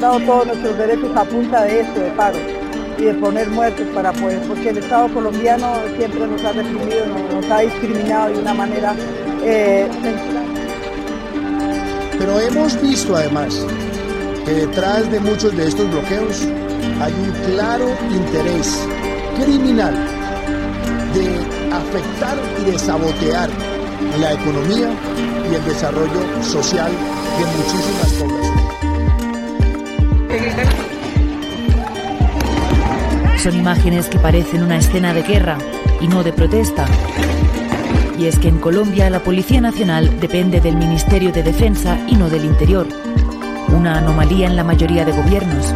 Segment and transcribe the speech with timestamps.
[0.00, 2.38] logrado todos nuestros derechos a punta de esto, de paro
[2.98, 7.50] y de poner muertos para poder, porque el Estado colombiano siempre nos ha reprimido, nos,
[7.50, 8.94] ha discriminado de una manera
[9.42, 9.88] eh,
[12.18, 13.66] Pero hemos visto además
[14.46, 16.46] que detrás de muchos de estos bloqueos
[17.00, 18.86] hay un claro interés
[19.42, 19.94] criminal
[21.14, 23.50] de afectar y de sabotear
[24.18, 24.90] la economía
[25.50, 28.49] y el desarrollo social de muchísimas poblaciones.
[33.42, 35.56] Son imágenes que parecen una escena de guerra
[35.98, 36.84] y no de protesta.
[38.18, 42.28] Y es que en Colombia la Policía Nacional depende del Ministerio de Defensa y no
[42.28, 42.86] del Interior.
[43.68, 45.74] Una anomalía en la mayoría de gobiernos.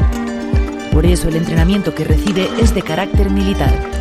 [0.92, 3.93] Por eso el entrenamiento que recibe es de carácter militar.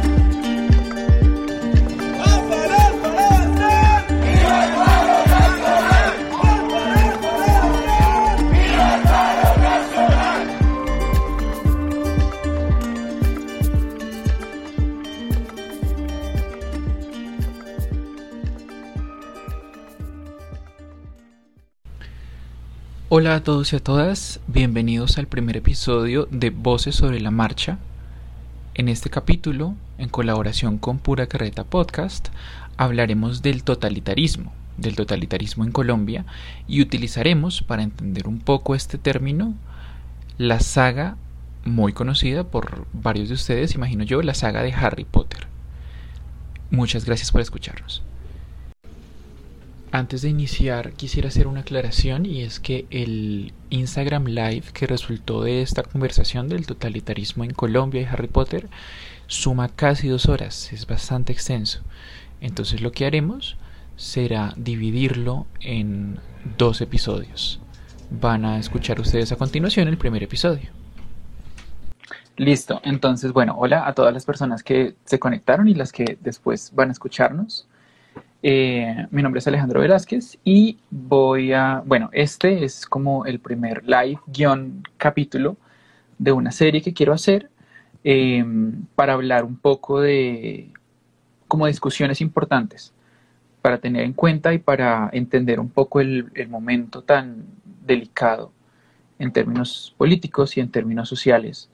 [23.16, 27.78] Hola a todos y a todas, bienvenidos al primer episodio de Voces sobre la Marcha.
[28.74, 32.30] En este capítulo, en colaboración con Pura Carreta Podcast,
[32.76, 36.26] hablaremos del totalitarismo, del totalitarismo en Colombia,
[36.68, 39.54] y utilizaremos para entender un poco este término
[40.40, 41.16] la saga
[41.66, 45.46] muy conocida por varios de ustedes, imagino yo, la saga de Harry Potter.
[46.72, 48.02] Muchas gracias por escucharnos.
[49.94, 55.44] Antes de iniciar quisiera hacer una aclaración y es que el Instagram Live que resultó
[55.44, 58.70] de esta conversación del totalitarismo en Colombia y Harry Potter
[59.28, 61.82] suma casi dos horas, es bastante extenso.
[62.42, 63.56] Entonces lo que haremos
[63.96, 66.18] será dividirlo en
[66.58, 67.62] dos episodios.
[68.10, 70.72] Van a escuchar ustedes a continuación el primer episodio.
[72.36, 76.72] Listo, entonces bueno, hola a todas las personas que se conectaron y las que después
[76.74, 77.68] van a escucharnos.
[78.46, 83.86] Eh, mi nombre es Alejandro Velázquez y voy a, bueno, este es como el primer
[83.86, 85.56] live guion capítulo
[86.18, 87.50] de una serie que quiero hacer
[88.04, 90.72] em, para hablar un poco de
[91.48, 92.94] como discusiones importantes
[93.62, 97.46] para tener en cuenta y para entender un poco el, momento tan
[97.86, 98.52] delicado
[99.20, 101.70] en términos políticos y en términos sociales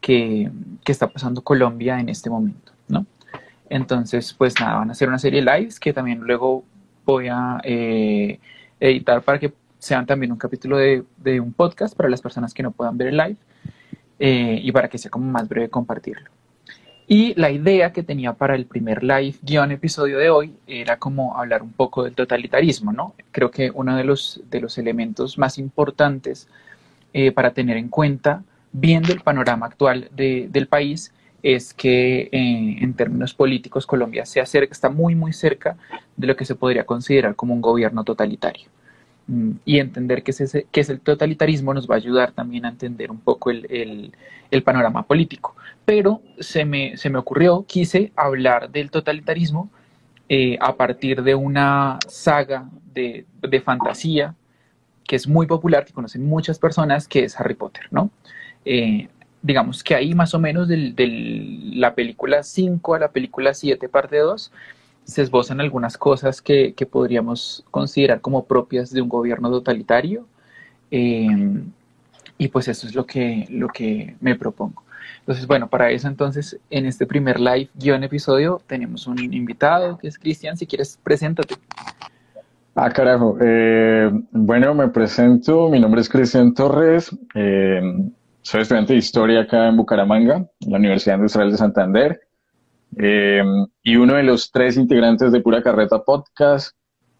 [0.00, 0.50] que,
[0.82, 2.75] que está pasando Colombia en este momento.
[3.68, 6.64] Entonces, pues nada, van a hacer una serie de lives que también luego
[7.04, 8.38] voy a eh,
[8.80, 11.04] editar para que sean también un capítulo de,
[11.40, 13.36] un podcast para las personas que no puedan ver el live
[14.18, 16.30] eh, y para que sea como más breve compartirlo.
[17.08, 21.38] Y la idea que tenía para el primer live guion episodio de hoy era como
[21.38, 23.14] hablar un poco del totalitarismo, ¿no?
[23.30, 26.48] Creo que uno de los, de los elementos más importantes
[27.12, 31.12] eh, para tener en cuenta, viendo el panorama actual del país,
[31.54, 35.76] es que eh, en términos políticos Colombia se acerca, está muy muy cerca
[36.16, 38.68] de lo que se podría considerar como un gobierno totalitario.
[39.28, 43.12] Mm, y entender qué es, es el totalitarismo nos va a ayudar también a entender
[43.12, 44.12] un poco el,
[44.64, 45.54] panorama político.
[45.84, 49.70] Pero se me, se me, ocurrió, quise hablar del totalitarismo
[50.28, 53.24] eh, a partir de una saga de,
[53.64, 54.34] fantasía
[55.04, 58.10] que es muy popular, que conocen muchas personas, que es Harry Potter, ¿no?
[58.64, 59.08] Eh,
[59.46, 60.92] digamos que ahí más o menos de
[61.72, 64.52] la película 5 a la película 7, parte 2,
[65.04, 70.26] se esbozan algunas cosas que, podríamos considerar como propias de un gobierno totalitario.
[70.90, 71.70] Em,
[72.38, 74.82] y pues eso es lo que, lo que me propongo.
[75.20, 80.08] Entonces, bueno, para eso entonces, en este primer live guion episodio, tenemos un invitado que
[80.08, 80.56] es Cristian.
[80.56, 81.54] Si quieres, preséntate.
[82.74, 83.38] Ah, carajo.
[83.40, 85.68] Eh, bueno, me presento.
[85.68, 87.16] Mi nombre es Cristian Torres.
[87.34, 87.80] Eh,
[88.46, 92.20] soy estudiante de historia acá en Bucaramanga, en la Universidad Industrial de Santander,
[92.96, 93.42] eh,
[93.82, 96.76] y uno de los tres integrantes de Pura Carreta Podcast,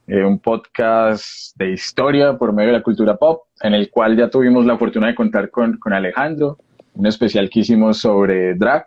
[0.06, 4.30] eh, un podcast de historia por medio de la cultura pop, en el cual ya
[4.30, 6.59] tuvimos la fortuna de contar con, con Alejandro,
[6.95, 8.86] un especial que hicimos sobre drag.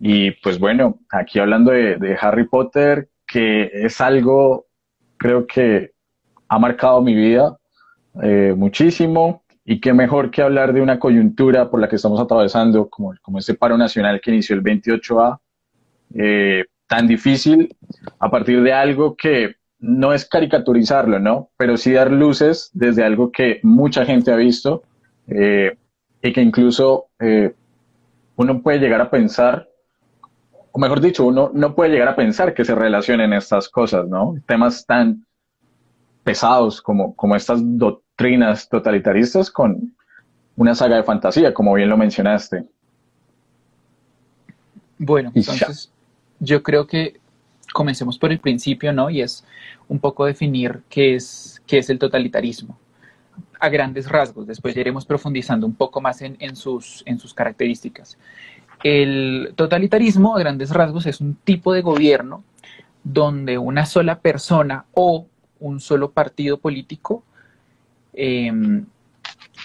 [0.00, 4.64] Y pues bueno, aquí hablando de, de Harry Potter, que es algo,
[5.18, 5.90] creo que
[6.48, 7.58] ha marcado mi vida
[8.22, 12.88] eh, muchísimo y qué mejor que hablar de una coyuntura por la que estamos atravesando,
[12.88, 15.40] como, como este paro nacional que inició el 28A,
[16.14, 17.74] eh, tan difícil,
[18.20, 21.50] a partir de algo que no es caricaturizarlo, ¿no?
[21.56, 24.84] Pero sí dar luces desde algo que mucha gente ha visto
[25.26, 25.76] eh,
[26.22, 27.52] y que incluso eh,
[28.36, 29.68] uno puede llegar a pensar,
[30.70, 34.36] o mejor dicho, uno no puede llegar a pensar que se relacionen estas cosas, ¿no?
[34.46, 35.26] Temas tan
[36.22, 37.60] pesados como, como estas
[38.16, 39.92] doctrinas totalitaristas con,
[40.56, 42.64] una saga de fantasía, como bien lo mencionaste.
[44.96, 45.92] Bueno, entonces
[46.40, 47.20] yo creo que
[47.74, 49.10] comencemos por el principio, ¿no?
[49.10, 49.44] Y es
[49.86, 52.78] un poco definir qué es, qué es el totalitarismo
[53.60, 54.46] a grandes rasgos.
[54.46, 58.16] Después ya iremos profundizando un poco más en, sus, en sus características.
[58.82, 62.44] El totalitarismo a grandes rasgos es un tipo de gobierno
[63.04, 65.26] donde una sola persona o
[65.60, 67.22] un solo partido político
[68.16, 68.84] em,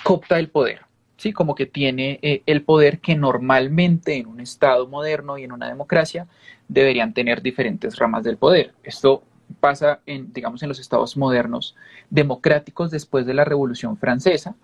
[0.03, 0.81] copta el poder,
[1.17, 1.33] ¿sí?
[1.33, 5.67] como que tiene eh, el poder que normalmente en un Estado moderno y en una
[5.67, 6.27] democracia
[6.67, 8.73] deberían tener diferentes ramas del poder.
[8.83, 9.23] Esto
[9.59, 11.75] pasa en, digamos, en los estados modernos
[12.09, 14.55] democráticos después de la Revolución Francesa,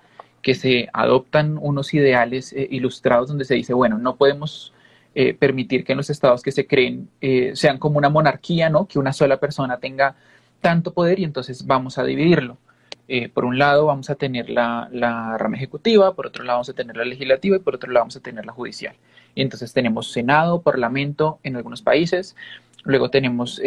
[0.42, 4.74] que se adoptan unos ideales eh, ilustrados donde se dice, bueno, no podemos
[5.16, 8.86] eh, permitir que en los estados que se creen eh, sean como una monarquía, ¿no?
[8.86, 10.16] Que una sola persona tenga
[10.62, 12.58] tanto poder y entonces vamos a dividirlo.
[13.34, 16.74] Por un lado vamos a tener la, la, rama ejecutiva, por otro lado vamos a
[16.74, 18.96] tener la legislativa y por otro lado vamos a tener la judicial.
[19.36, 22.36] Entonces tenemos Senado, Parlamento en algunos países,
[22.84, 23.62] luego tenemos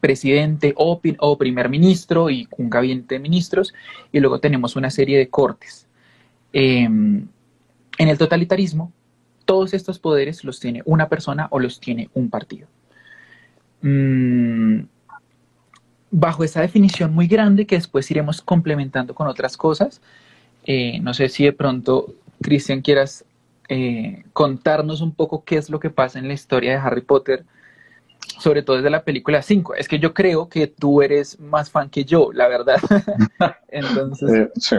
[0.00, 1.00] presidente o,
[1.38, 3.74] primer ministro y un gabinete de ministros,
[4.12, 5.86] y luego tenemos una serie de cortes.
[6.52, 7.26] Em,
[7.98, 8.92] en el totalitarismo,
[9.44, 12.68] todos estos poderes los tiene una persona o los tiene un partido.
[13.82, 14.80] Mm,
[16.16, 20.00] bajo esa definición muy grande que después iremos complementando con otras cosas,
[20.64, 23.24] eh, no sé si de pronto, Cristian, quieras
[23.68, 27.44] eh, contarnos un poco qué es lo que pasa en la historia de Harry Potter
[28.38, 29.74] sobre todo desde la película 5.
[29.74, 32.76] Es que yo creo que tú eres más fan que yo, la verdad.
[33.68, 34.30] Entonces.
[34.30, 34.76] Eh, sí.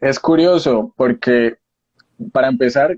[0.00, 1.56] Es curioso porque,
[2.32, 2.96] para empezar,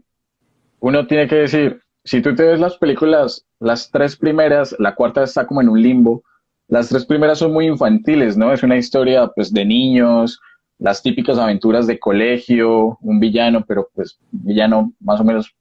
[0.81, 5.23] uno tiene que decir, si tú te ves las películas, las tres primeras, la cuarta
[5.23, 6.23] está como en un limbo,
[6.69, 8.53] las tres primeras son muy infantiles, ¿no?
[8.53, 10.41] Es una historia pues de niños,
[10.79, 15.55] las típicas aventuras de colegio, un villano, pero pues villano más o menos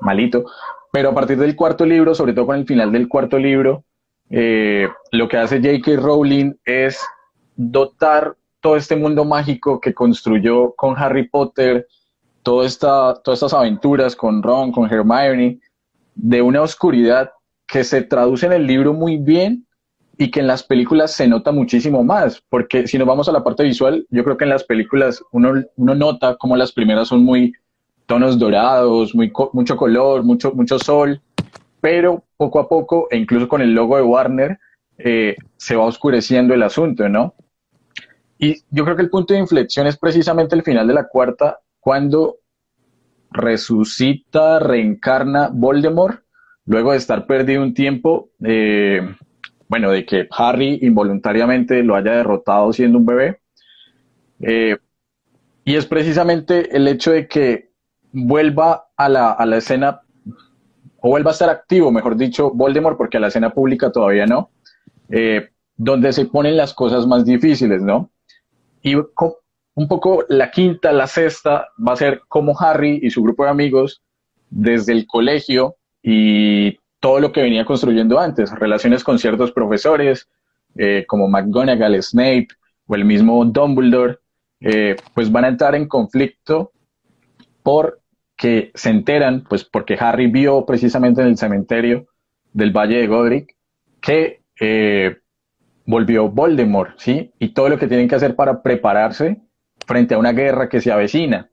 [0.00, 0.44] malito.
[0.90, 3.84] Pero a partir del cuarto libro, sobre todo con el final del cuarto libro,
[4.30, 6.00] eh, lo que hace J.K.
[6.00, 6.98] Rowling es
[7.56, 11.86] dotar todo este mundo mágico que construyó con Harry Potter,
[12.42, 15.60] toda esta, todas estas aventuras con Ron, con Hermione,
[16.18, 17.30] de una oscuridad
[17.66, 19.66] que se traduce en el libro muy bien
[20.16, 23.44] y que en las películas se nota muchísimo más, porque si nos vamos a la
[23.44, 27.24] parte visual, yo creo que en las películas uno, uno nota como las primeras son
[27.24, 27.52] muy
[28.06, 31.20] tonos dorados, muy, mucho color, mucho, mucho sol,
[31.80, 34.58] pero poco a poco, e incluso con el logo de Warner,
[34.98, 37.34] eh, se va oscureciendo el asunto, ¿no?
[38.38, 41.60] Y yo creo que el punto de inflexión es precisamente el final de la cuarta,
[41.78, 42.38] cuando
[43.30, 46.22] resucita, reencarna Voldemort,
[46.66, 49.00] luego de estar perdido un tiempo, eh,
[49.68, 53.40] bueno, de que Harry involuntariamente lo haya derrotado siendo un bebé.
[54.40, 54.76] Eh,
[55.64, 57.70] y es precisamente el hecho de que
[58.12, 60.00] vuelva a la, a la escena,
[61.00, 64.50] o vuelva a estar activo, mejor dicho, Voldemort, porque a la escena pública todavía no,
[65.10, 68.10] eh, donde se ponen las cosas más difíciles, ¿no?
[68.82, 68.94] Y
[69.78, 73.50] un poco la quinta, la sexta, va a ser como Harry y su grupo de
[73.50, 74.02] amigos,
[74.50, 80.28] desde el colegio y todo lo que venía construyendo antes, relaciones con ciertos profesores,
[80.76, 82.48] eh, como McGonagall, Snape
[82.88, 84.18] o el mismo Dumbledore,
[84.60, 86.72] eh, pues van a entrar en conflicto
[87.62, 92.08] porque se enteran, pues porque Harry vio precisamente en el cementerio
[92.52, 93.56] del Valle de Godric
[94.00, 95.18] que eh,
[95.86, 97.32] volvió Voldemort, ¿sí?
[97.38, 99.40] Y todo lo que tienen que hacer para prepararse
[99.88, 101.50] frente a una guerra que se avecina.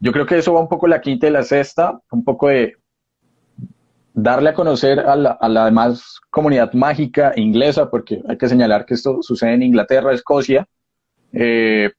[0.00, 2.74] Yo creo que eso va un poco la quinta y la sexta, un poco de
[4.12, 8.84] darle a conocer a la, a la demás comunidad mágica inglesa, porque hay que señalar
[8.84, 10.66] que esto sucede en Inglaterra, Escocia,
[11.32, 11.92] eh,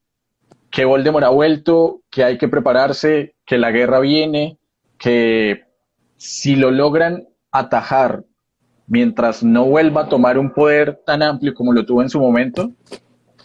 [0.70, 4.60] que Voldemort ha vuelto, que hay que prepararse, que la guerra viene,
[5.00, 5.64] que
[6.18, 8.26] si lo logran atajar
[8.88, 12.72] mientras no vuelva a tomar un poder tan amplio como lo tuvo en su momento,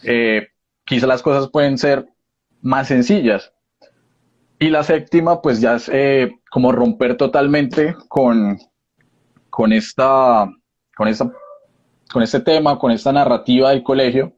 [0.03, 0.49] eh,
[0.85, 2.07] quizá las cosas pueden ser
[2.62, 3.52] más sencillas.
[4.59, 8.59] Y la séptima, pues ya es eh, como romper totalmente con,
[9.50, 10.49] con, esta,
[10.97, 11.31] con, esta,
[12.12, 14.33] con este tema, con esta narrativa del colegio,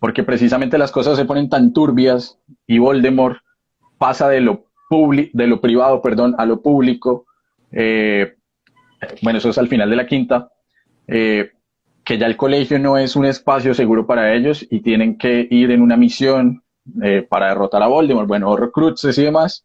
[0.00, 3.38] porque precisamente las cosas se ponen tan turbias y Voldemort
[3.98, 7.26] pasa de lo, de lo privado perdón, a lo público.
[7.70, 8.34] Eh,
[9.22, 10.50] bueno, eso es al final de la quinta,
[11.06, 11.52] eh,
[12.02, 15.70] que ya el colegio no es un espacio seguro para ellos y tienen que ir
[15.70, 16.64] en una misión
[17.02, 19.64] eh, para derrotar a Voldemort, bueno, recruits y demás.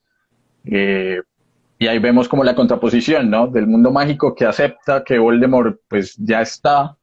[0.63, 3.47] y ahí vemos como la contraposición, ¿no?
[3.47, 6.97] Del mundo mágico que acepta que Voldemort pues ya está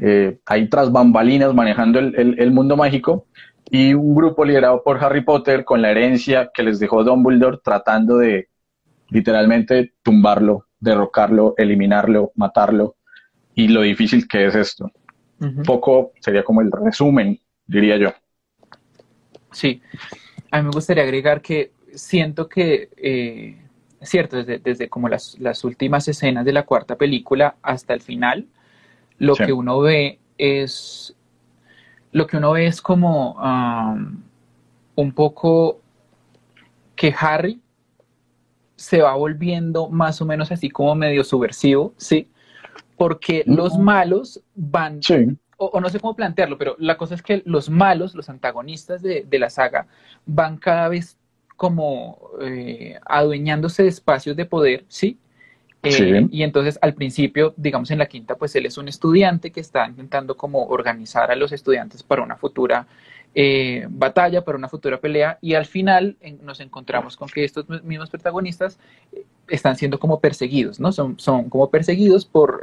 [0.00, 3.26] eh, ahí tras bambalinas manejando el, mundo mágico,
[3.68, 8.18] y un grupo liderado por Harry Potter con la herencia que les dejó Dumbledore tratando
[8.18, 8.48] de
[9.10, 12.96] literalmente tumbarlo, derrocarlo, eliminarlo, matarlo,
[13.54, 14.90] y lo difícil que es esto.
[15.40, 18.12] Un poco sería como el resumen, diría yo.
[19.58, 19.82] Sí,
[20.52, 23.60] a mí me gustaría agregar que siento que, eh,
[24.00, 28.46] cierto, desde, como las, últimas escenas de la cuarta película hasta el final,
[29.18, 31.16] lo que uno ve es,
[32.12, 33.36] lo que uno ve es como
[34.94, 35.80] un poco
[36.94, 37.60] que Harry
[38.76, 42.28] se va volviendo más o menos así como medio subversivo, ¿sí?
[42.96, 45.00] Porque los malos van,
[45.58, 49.26] o, no sé cómo plantearlo, pero la cosa es que los malos, los antagonistas de,
[49.32, 49.88] la saga,
[50.24, 51.18] van cada vez
[51.56, 55.18] como eh, adueñándose de espacios de poder, ¿sí?
[55.82, 59.60] Eh, y entonces al principio, digamos en la quinta, pues él es un estudiante que
[59.60, 62.86] está intentando como organizar a los estudiantes para una futura
[63.34, 68.10] eh, batalla, para una futura pelea, y al final nos encontramos con que estos mismos
[68.10, 68.78] protagonistas
[69.48, 70.92] están siendo como perseguidos, ¿no?
[70.92, 72.60] Son, son como perseguidos por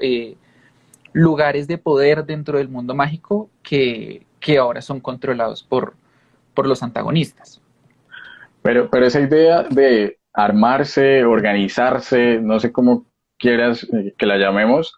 [1.15, 4.25] lugares de poder dentro del mundo mágico que,
[4.59, 5.95] ahora son controlados por,
[6.53, 7.61] por los antagonistas.
[8.61, 13.05] Pero, pero esa idea de armarse, organizarse, no sé cómo
[13.37, 14.93] quieras que la llamemos,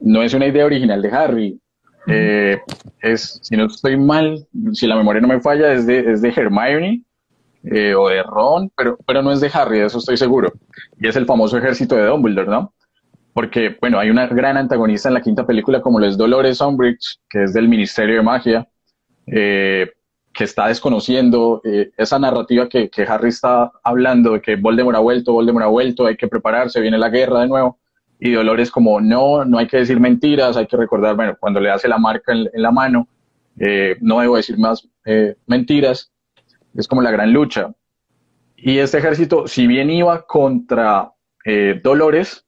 [0.00, 1.60] no es una idea original de Harry.
[2.06, 2.58] Eh,
[3.00, 6.30] es, si no estoy mal, si la memoria no me falla, es de, es de
[6.30, 7.04] Hermione
[7.64, 10.50] eh, o de Ron, pero, pero no es de Harry, de eso estoy seguro.
[10.98, 12.72] Y es el famoso ejército de Dumbledore, ¿no?
[13.34, 17.18] Porque, bueno, hay una gran antagonista en la quinta película como lo es Dolores Umbridge,
[17.30, 18.68] que es del Ministerio de Magia,
[19.26, 19.90] eh,
[20.34, 25.32] que está desconociendo eh, esa narrativa que, Harry está hablando de que Voldemort ha vuelto,
[25.32, 27.78] Voldemort ha vuelto, hay que prepararse, viene la guerra de nuevo.
[28.18, 31.70] Y Dolores como, no, no hay que decir mentiras, hay que recordar, bueno, cuando le
[31.70, 33.08] hace la marca en, la mano,
[33.58, 34.88] eh, no debo decir más
[35.46, 36.12] mentiras.
[36.74, 37.72] Es como la gran lucha.
[38.56, 41.12] Y este ejército, si bien iba contra
[41.82, 42.46] Dolores,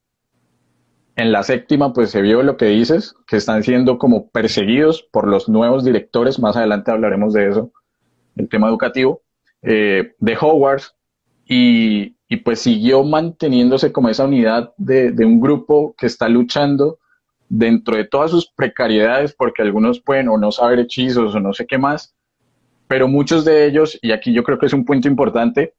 [1.17, 5.29] en la séptima, pues se vio lo que dices, que están siendo como perseguidos por
[5.29, 7.73] los nuevos directores, más adelante hablaremos de eso,
[8.37, 9.23] el tema educativo,
[9.63, 10.95] eh, de Hogwarts,
[11.47, 16.99] y, pues siguió manteniéndose como esa unidad de, un grupo que está luchando
[17.49, 21.65] dentro de todas sus precariedades, porque algunos pueden o no saber hechizos o no sé
[21.65, 22.13] qué más,
[22.89, 25.75] pero muchos de ellos, y aquí yo creo que es un punto importante,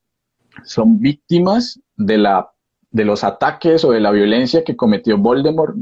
[0.63, 2.54] son víctimas de la
[2.95, 5.75] de los ataques o de la violencia que cometió Voldemort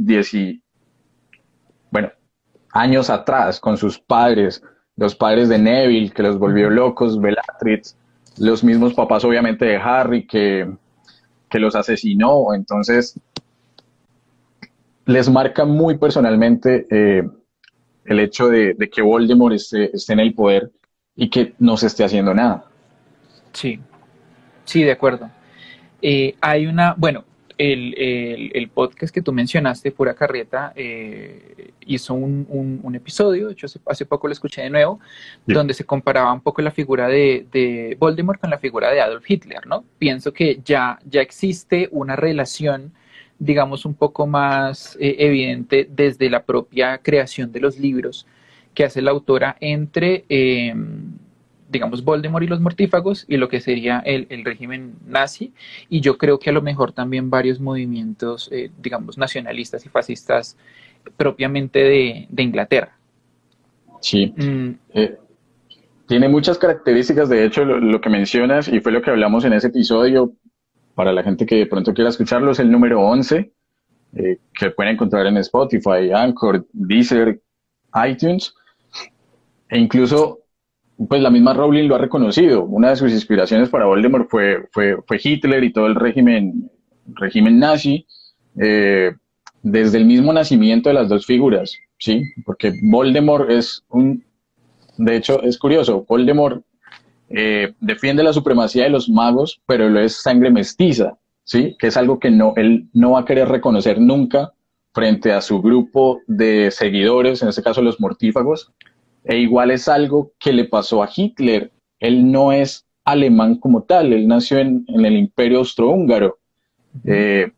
[1.91, 2.10] bueno,
[2.72, 4.63] años atrás con sus padres,
[4.96, 7.96] los padres de Neville que los volvió locos, Bellatrix,
[8.39, 10.67] los mismos papás obviamente de Harry que,
[11.51, 13.20] los asesinó, entonces
[15.05, 17.29] les marca muy personalmente eh,
[18.05, 20.72] el hecho de, que Voldemort esté, esté en el poder
[21.15, 22.65] y que no se esté haciendo nada.
[23.51, 23.79] Sí,
[24.65, 25.29] sí, de acuerdo.
[26.05, 27.24] Eh, hay una, bueno,
[27.57, 34.27] el, podcast que tú mencionaste, Pura Carreta, eh, hizo un, episodio, de hecho hace, poco
[34.27, 35.00] lo escuché de nuevo,
[35.48, 39.65] donde se comparaba un poco la figura de, Voldemort con la figura de Adolf Hitler,
[39.65, 39.86] ¿no?
[39.98, 42.91] Pienso que ya, ya existe una relación,
[43.39, 48.27] digamos, un poco más eh, evidente desde la propia creación de los libros
[48.74, 50.25] que hace la autora entre
[51.70, 55.53] digamos, Voldemort y los mortífagos y lo que sería el, régimen nazi.
[55.89, 60.58] Y yo creo que a lo mejor también varios movimientos, eh, digamos, nacionalistas y fascistas
[61.17, 62.98] propiamente de, Inglaterra.
[64.01, 64.34] Sí.
[64.36, 64.72] Mm.
[64.93, 65.17] Eh,
[66.08, 69.67] tiene muchas características, de hecho, lo, que mencionas, y fue lo que hablamos en ese
[69.67, 70.34] episodio,
[70.96, 73.51] para la gente que de pronto quiera escucharlo, es el número 11,
[74.15, 77.41] eh, que pueden encontrar en Spotify, Anchor, Deezer,
[78.08, 78.53] iTunes.
[79.70, 80.42] E incluso
[80.97, 82.63] pues la misma Rowling lo ha reconocido.
[82.63, 86.69] Una de sus inspiraciones para Voldemort fue, fue, Hitler y todo el régimen,
[87.15, 88.05] régimen nazi,
[88.59, 89.13] eh,
[89.62, 92.23] desde el mismo nacimiento de las dos figuras, ¿sí?
[92.45, 94.23] Porque Voldemort es un,
[94.97, 96.63] de hecho, es curioso, Voldemort
[97.29, 101.75] eh, defiende la supremacía de los magos, pero lo es sangre mestiza, ¿sí?
[101.79, 104.53] Que es algo que no, él no va a querer reconocer nunca
[104.93, 108.71] frente a su grupo de seguidores, en este caso los mortífagos,
[109.23, 111.71] e igual es algo que le pasó a Hitler.
[111.99, 116.39] Él no es alemán como tal, él nació en, el imperio austrohúngaro.
[117.05, 117.51] Eh,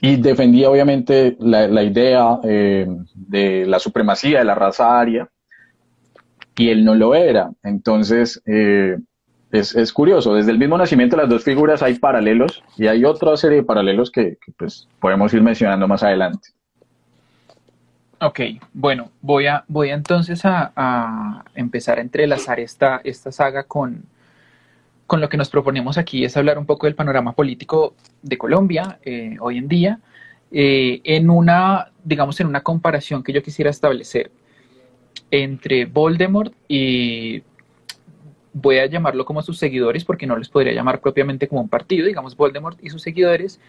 [0.00, 5.28] y defendía obviamente la, idea eh, de la supremacía de la raza aria,
[6.56, 7.50] y él no lo era.
[7.62, 8.98] Entonces, eh,
[9.50, 13.36] es, curioso, desde el mismo nacimiento de las dos figuras hay paralelos, y hay otra
[13.36, 16.50] serie de paralelos que, que pues, podemos ir mencionando más adelante.
[18.18, 18.40] Ok,
[18.72, 24.04] bueno, voy a, voy entonces a, empezar a entrelazar esta, esta saga con,
[25.06, 28.98] con lo que nos proponemos aquí, es hablar un poco del panorama político de Colombia
[29.04, 30.00] eh, hoy en día,
[30.50, 34.30] eh, en una, digamos, en una comparación que yo quisiera establecer
[35.30, 37.42] entre Voldemort y
[38.54, 42.06] voy a llamarlo como sus seguidores porque no les podría llamar propiamente como un partido,
[42.06, 43.60] digamos Voldemort y sus seguidores,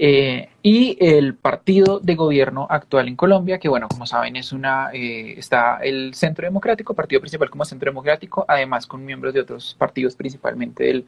[0.00, 4.90] eh, y el partido de gobierno actual en Colombia, que bueno, como saben, es una,
[4.92, 9.74] eh, está el Centro Democrático, partido principal como Centro Democrático, además con miembros de otros
[9.76, 11.06] partidos, principalmente del,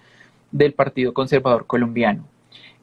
[0.51, 2.27] del Partido Conservador Colombiano.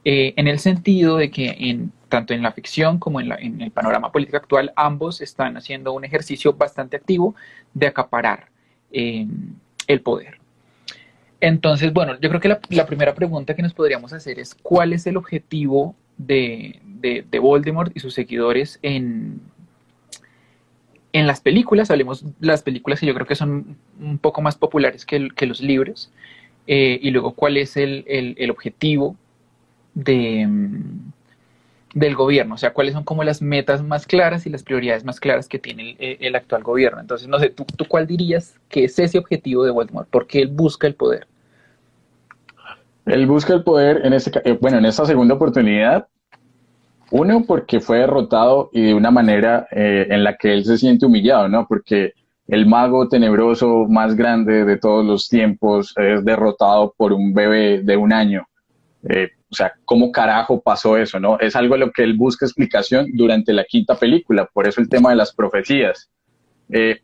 [0.05, 3.71] Eh, en el sentido de que en, tanto en la ficción como en, en, el
[3.71, 7.35] panorama político actual, ambos están haciendo un ejercicio bastante activo
[7.73, 8.47] de acaparar
[8.89, 10.36] el poder.
[11.39, 15.05] Entonces, bueno, yo creo que la, primera pregunta que nos podríamos hacer es cuál es
[15.05, 16.79] el objetivo de,
[17.39, 19.39] Voldemort y sus seguidores en,
[21.13, 21.91] en las películas.
[21.91, 26.11] Hablemos las películas que yo creo que son un poco más populares que, los libros.
[26.65, 29.15] Eh, y luego cuál es el, objetivo
[29.93, 30.47] de,
[31.97, 35.19] del gobierno, o sea, cuáles son como las metas más claras y las prioridades más
[35.19, 37.01] claras que tiene el, actual gobierno.
[37.01, 40.07] Entonces, no sé, ¿tú, ¿tú, cuál dirías que es ese objetivo de Voldemort?
[40.07, 41.25] ¿Por qué él busca el poder?
[43.07, 46.07] Él busca el poder, en este, eh, bueno, en esta segunda oportunidad,
[47.09, 51.07] uno, porque fue derrotado y de una manera eh, en la que él se siente
[51.07, 51.65] humillado, ¿no?
[51.67, 52.13] Porque
[52.47, 57.97] el mago tenebroso más grande de todos los tiempos es derrotado por un bebé de
[57.97, 58.45] un año.
[59.09, 61.19] Eh, o sea, ¿cómo carajo pasó eso?
[61.19, 61.39] ¿no?
[61.39, 64.89] Es algo a lo que él busca explicación durante la quinta película, por eso el
[64.89, 66.09] tema de las profecías.
[66.69, 67.01] Eh,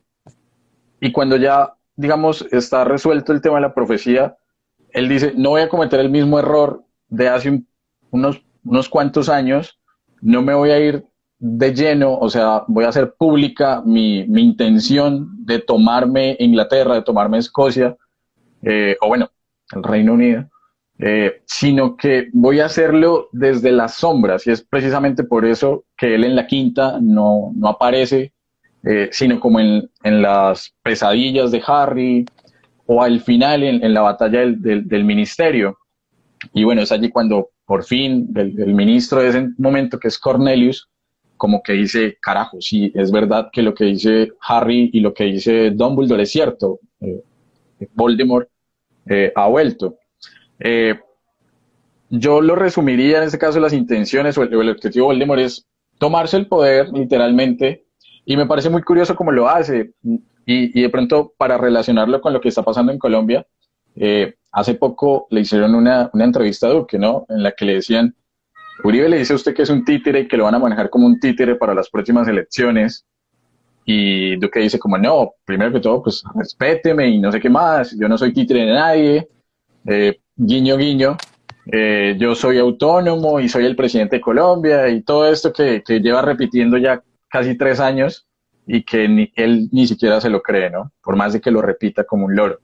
[0.99, 4.37] y cuando ya, digamos, está resuelto el tema de la profecía,
[4.89, 7.63] él dice, no voy a cometer el mismo error de hace
[8.11, 9.79] unos, unos cuantos años,
[10.21, 11.05] no me voy a ir
[11.39, 17.01] de lleno, o sea, voy a hacer pública mi, mi intención de tomarme Inglaterra, de
[17.01, 17.97] tomarme Escocia,
[18.61, 19.29] eh, o bueno,
[19.75, 20.47] el Reino Unido,
[20.99, 26.13] eh, sino que voy a hacerlo desde las sombras y es precisamente por eso que
[26.13, 28.31] él en la quinta no, no aparece,
[28.83, 32.25] eh, sino como en, en, las pesadillas de Harry
[32.85, 35.77] o al final en, en la batalla del, del, ministerio.
[36.53, 40.89] Y bueno, es allí cuando por fin el, ministro de ese momento, que es Cornelius,
[41.37, 45.23] como que dice, carajo, sí, es verdad que lo que dice Harry y lo que
[45.23, 46.79] dice Dumbledore es cierto.
[47.01, 47.23] Eh,
[47.95, 48.47] Voldemort
[49.35, 49.97] ha vuelto.
[50.65, 50.97] Eh,
[52.09, 56.37] yo lo resumiría en este caso las intenciones o el, objetivo de Voldemort es tomarse
[56.37, 57.85] el poder literalmente
[58.25, 59.91] y me parece muy curioso cómo lo hace
[60.45, 63.45] y, de pronto para relacionarlo con lo que está pasando en Colombia,
[63.95, 67.25] eh, hace poco le hicieron una, entrevista a Duque, ¿no?
[67.27, 68.15] En la que le decían,
[68.83, 70.89] Uribe le dice a usted que es un títere y que lo van a manejar
[70.89, 73.05] como un títere para las próximas elecciones.
[73.85, 77.97] Y Duque dice como, no, primero que todo, pues respéteme y no sé qué más,
[77.97, 79.27] yo no soy títere de nadie,
[79.87, 81.17] eh, guiño, guiño,
[81.71, 86.21] eh, yo soy autónomo y soy el presidente de Colombia y todo esto que, lleva
[86.21, 88.27] repitiendo ya casi tres años
[88.65, 90.91] y que él ni siquiera se lo cree, ¿no?
[91.01, 92.59] Por más de que lo repita como un loro.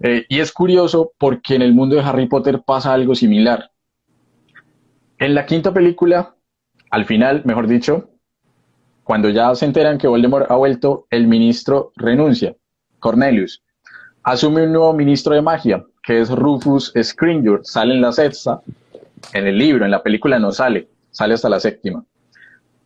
[0.00, 3.70] Eh, y es curioso porque en el mundo de Harry Potter pasa algo similar.
[5.18, 6.34] En la quinta película,
[6.90, 8.10] al final, mejor dicho,
[9.04, 12.56] cuando ya se enteran que Voldemort ha vuelto, el ministro renuncia,
[12.98, 13.62] Cornelius.
[14.24, 18.60] Asume un nuevo ministro de magia, que es Rufus Scringer, sale en la sexta,
[19.32, 22.04] en el libro, en la película no sale, sale hasta la séptima.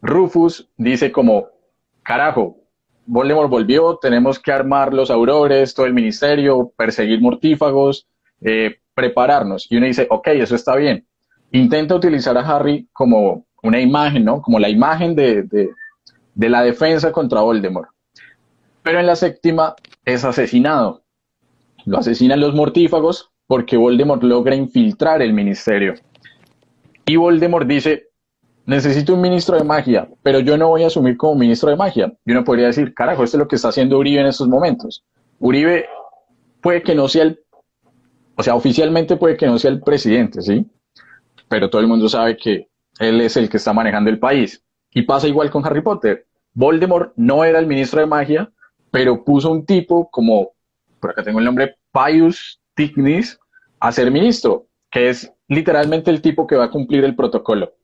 [0.02, 1.48] Rufus dice como,
[2.02, 2.59] carajo,
[3.07, 8.07] Voldemort volvió, tenemos que armar los aurores, todo el ministerio, perseguir mortífagos,
[8.42, 9.66] eh, prepararnos.
[9.70, 11.07] Y uno dice, ok, eso está bien.
[11.52, 14.42] Intenta utilizar a Harry como una imagen, ¿no?
[14.42, 17.88] Como la imagen de, de la defensa contra Voldemort.
[18.83, 19.74] Pero en la séptima
[20.05, 21.05] es asesinado
[21.87, 25.94] lo asesinan los mortífagos porque Voldemort logra infiltrar el ministerio.
[27.07, 28.09] Y Voldemort dice,
[28.66, 32.12] necesito un ministro de magia, pero yo no voy a asumir como ministro de magia.
[32.25, 35.05] Y uno podría decir, carajo, esto es lo que está haciendo Uribe en estos momentos.
[35.38, 35.87] Uribe
[36.61, 37.40] puede que no sea el,
[38.35, 40.66] o sea, oficialmente puede que no sea el presidente, ¿sí?
[41.49, 42.68] Pero todo el mundo sabe que
[42.99, 44.62] él es el que está manejando el país.
[44.92, 46.27] Y pasa igual con Harry Potter.
[46.53, 48.51] Voldemort no era el ministro de magia,
[48.90, 50.55] pero puso un tipo como
[51.06, 53.38] por acá tengo el nombre, Pius Tignis,
[53.78, 57.74] a ser ministro, que es literalmente el tipo que va a cumplir el protocolo,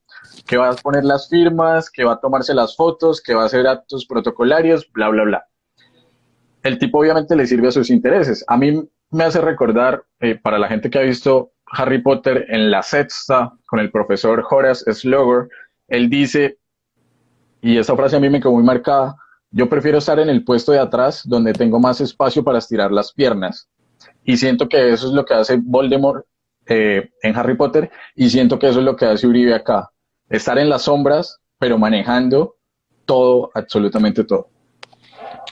[0.45, 3.47] que va a poner las firmas, que va a tomarse las fotos, que va a
[3.47, 5.47] hacer actos protocolarios, bla, bla, bla.
[6.65, 8.45] El tipo obviamente le sirve a sus intereses.
[8.49, 12.73] A mí me hace recordar, eh, para la gente que ha visto Harry Potter en
[12.73, 15.49] la sexta con el profesor Horace Slogger,
[15.87, 16.59] él dice,
[17.61, 19.15] y esa frase a mí me quedó muy marcada,
[19.53, 23.13] yo prefiero estar en el puesto de atrás donde tengo más espacio para estirar las
[23.13, 23.69] piernas.
[24.25, 26.25] Y siento que eso es lo que hace Voldemort
[26.67, 29.91] eh, en Harry Potter y siento que eso es lo que hace Uribe acá.
[30.31, 32.57] Estar en las sombras, pero manejando
[33.05, 34.49] todo, absolutamente todo.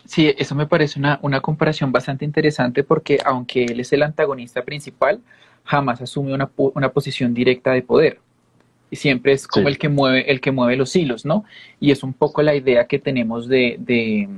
[0.06, 4.62] Sí, eso me parece una, una comparación bastante interesante porque aunque él es el antagonista
[4.62, 5.20] principal,
[5.64, 8.20] jamás asume una, una posición directa de poder
[8.96, 11.44] siempre es como el que mueve el que mueve los hilos, ¿no?
[11.78, 14.28] Y es un poco la idea que tenemos de, de,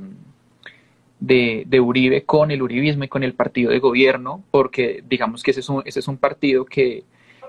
[1.19, 5.61] de, Uribe con el uribismo y con el partido de gobierno, porque digamos que ese
[5.61, 7.03] es un, ese es un partido que,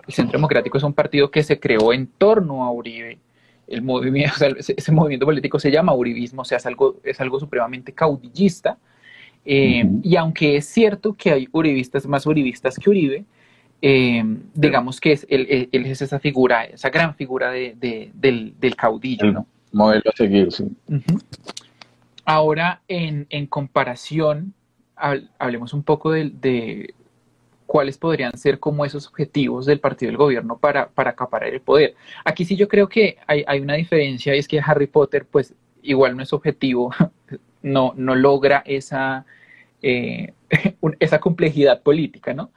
[0.06, 3.18] el Centro Democrático es un partido que se creó en torno a Uribe.
[3.66, 7.92] El movimiento, ese, movimiento político se llama uribismo, o sea, es algo, es algo supremamente
[7.92, 8.78] caudillista.
[9.46, 13.24] Eh, y aunque es cierto que hay uribistas más uribistas que Uribe,
[13.82, 17.74] eh, digamos que es, él, es esa figura, esa gran figura de,
[18.14, 19.32] del, caudillo.
[19.32, 19.46] ¿no?
[19.72, 20.64] Modelo a seguir, sí.
[22.24, 24.54] Ahora, en, comparación,
[24.96, 26.94] hablemos un poco de,
[27.66, 31.94] cuáles podrían ser como esos objetivos del partido del gobierno para, para acaparar el poder.
[32.24, 36.16] Aquí sí yo creo que hay, una diferencia, y es que Harry Potter, pues igual
[36.16, 36.90] no es objetivo,
[37.62, 39.26] no, no logra esa,
[39.82, 40.32] eh,
[41.00, 42.50] esa complejidad política, ¿no?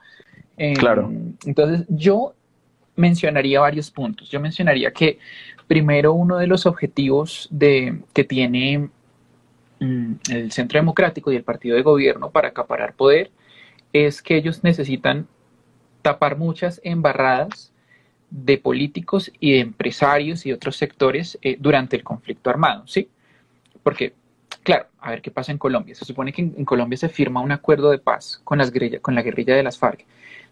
[0.78, 1.10] Claro.
[1.44, 2.34] Entonces, yo
[2.98, 4.28] mencionaría varios puntos.
[4.28, 5.18] Yo mencionaría que
[5.66, 8.90] primero uno de los objetivos de, que tiene
[9.80, 13.30] mm, el Centro Democrático y el Partido de Gobierno para acaparar poder
[13.92, 15.28] es que ellos necesitan
[16.02, 17.72] tapar muchas embarradas
[18.30, 23.08] de políticos y de empresarios y otros sectores eh, durante el conflicto armado, ¿sí?
[23.82, 24.12] Porque,
[24.62, 25.94] claro, a ver qué pasa en Colombia.
[25.94, 29.22] Se supone que en, Colombia se firma un acuerdo de paz con, las con la
[29.22, 30.04] guerrilla de las FARC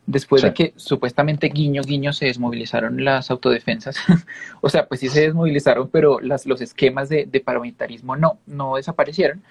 [0.06, 3.96] después de que supuestamente guiño, guiño se desmovilizaron las autodefensas.
[4.60, 9.42] o sea, pues sí se desmovilizaron, pero las, los esquemas de, paramilitarismo no, no desaparecieron.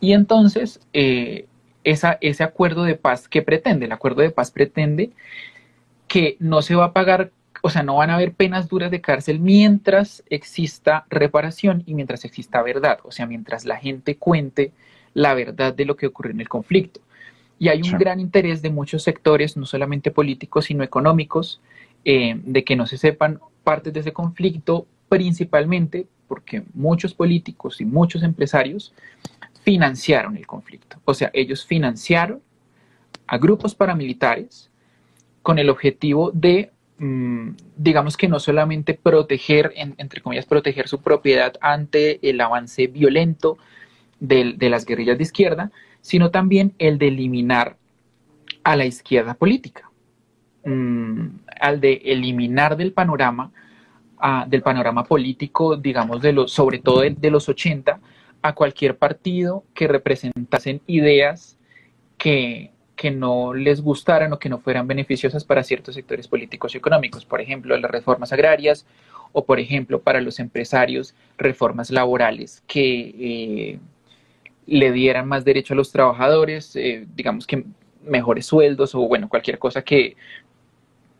[0.00, 1.46] Y entonces, eh,
[1.84, 3.86] esa, ese acuerdo de paz, ¿qué pretende?
[3.86, 5.10] El acuerdo de paz pretende
[6.06, 9.00] que no se va a pagar, o sea, no van a haber penas duras de
[9.00, 14.72] cárcel mientras exista reparación y mientras exista verdad, o sea, mientras la gente cuente
[15.14, 17.00] la verdad de lo que ocurrió en el conflicto.
[17.60, 21.60] Y hay un gran interés de muchos sectores, no solamente políticos, sino económicos,
[22.06, 27.84] eh, de que no se sepan partes de ese conflicto, principalmente porque muchos políticos y
[27.84, 28.94] muchos empresarios
[29.62, 30.96] financiaron el conflicto.
[31.04, 32.40] O sea, ellos financiaron
[33.26, 34.70] a grupos paramilitares
[35.42, 41.52] con el objetivo de, mm, digamos que no solamente proteger, entre comillas, proteger su propiedad
[41.60, 43.58] ante el avance violento
[44.18, 45.70] de las guerrillas de izquierda,
[46.00, 47.76] sino también el de eliminar
[48.62, 49.90] a la izquierda política,
[50.64, 51.26] mm,
[51.60, 53.52] al de eliminar del panorama,
[54.48, 58.00] del panorama político, digamos, de los, sobre todo de, los 80,
[58.42, 61.56] a cualquier partido que representasen ideas
[62.18, 66.78] que, que no les gustaran o que no fueran beneficiosas para ciertos sectores políticos y
[66.78, 68.84] económicos, por ejemplo, las reformas agrarias
[69.32, 73.78] o, por ejemplo, para los empresarios, reformas laborales que eh,
[74.70, 77.64] le dieran más derecho a los trabajadores, eh, digamos que
[78.04, 80.16] mejores sueldos o bueno, cualquier cosa que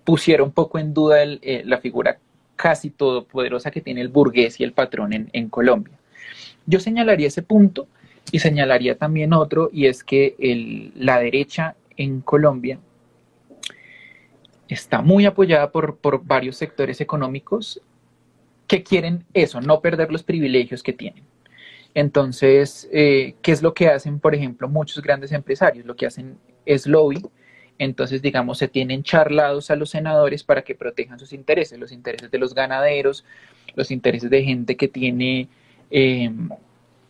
[0.05, 2.19] pusiera un poco en duda eh, la figura
[2.55, 5.99] casi todopoderosa que tiene el burgués y el patrón en, Colombia.
[6.65, 7.89] Yo señalaría ese punto
[8.31, 12.79] y señalaría también otro, y es que la derecha en Colombia
[14.69, 17.81] está muy apoyada por, por varios sectores económicos
[18.69, 21.25] que quieren eso, no perder los privilegios que tienen.
[21.95, 25.87] Entonces, eh, ¿qué es lo que hacen, por ejemplo, muchos grandes empresarios?
[25.87, 27.23] Lo que hacen es lobby.
[27.79, 32.31] Entonces, digamos, se tienen charlados a los senadores para que protejan sus intereses, los intereses
[32.31, 33.25] de los ganaderos,
[33.75, 35.49] los intereses de gente que tiene
[35.91, 36.51] em,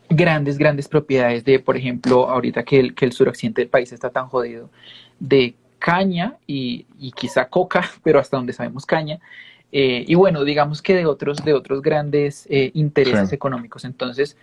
[0.08, 4.10] grandes, grandes propiedades de, por ejemplo, ahorita que el, que el suroccidente del país está
[4.10, 4.70] tan jodido,
[5.18, 9.18] de caña y, quizá coca, pero hasta donde sabemos caña.
[9.72, 13.84] Eh, y bueno, digamos que de otros, de otros grandes eh, intereses económicos.
[13.84, 14.36] Entonces,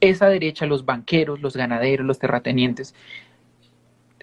[0.00, 2.94] esa derecha, los banqueros, los ganaderos, los terratenientes,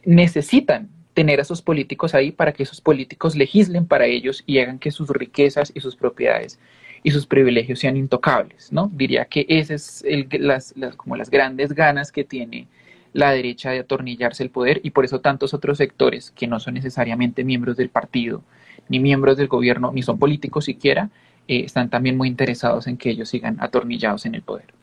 [0.05, 4.79] necesitan tener a esos políticos ahí para que esos políticos legislen para ellos y hagan
[4.79, 6.59] que sus riquezas y sus propiedades
[7.03, 8.91] y sus privilegios sean intocables, ¿no?
[8.93, 12.67] Diría que esas es las, como las grandes ganas que tiene
[13.13, 16.75] la derecha de atornillarse el poder y por eso tantos otros sectores que no son
[16.75, 18.43] necesariamente miembros del partido,
[18.89, 21.09] ni miembros del gobierno, ni son políticos siquiera,
[21.47, 24.76] eh, están también muy interesados en que ellos sigan atornillados en el poder.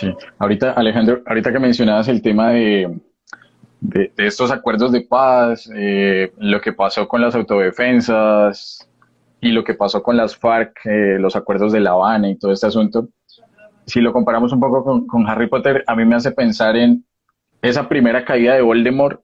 [0.00, 2.98] Sí, ahorita Alejandro, ahorita que mencionabas el tema de,
[3.80, 8.88] de, estos acuerdos de paz, eh, lo que pasó con las autodefensas
[9.42, 12.50] y lo que pasó con las FARC, eh, los acuerdos de La Habana y todo
[12.50, 13.10] este asunto,
[13.84, 17.04] si lo comparamos un poco con, Harry Potter, a mí me hace pensar en
[17.60, 19.20] esa primera caída de Voldemort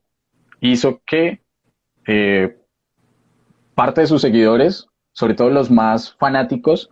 [0.60, 1.40] hizo que
[2.06, 2.54] eh,
[3.74, 6.90] parte de sus seguidores, sobre todo los más fanáticos,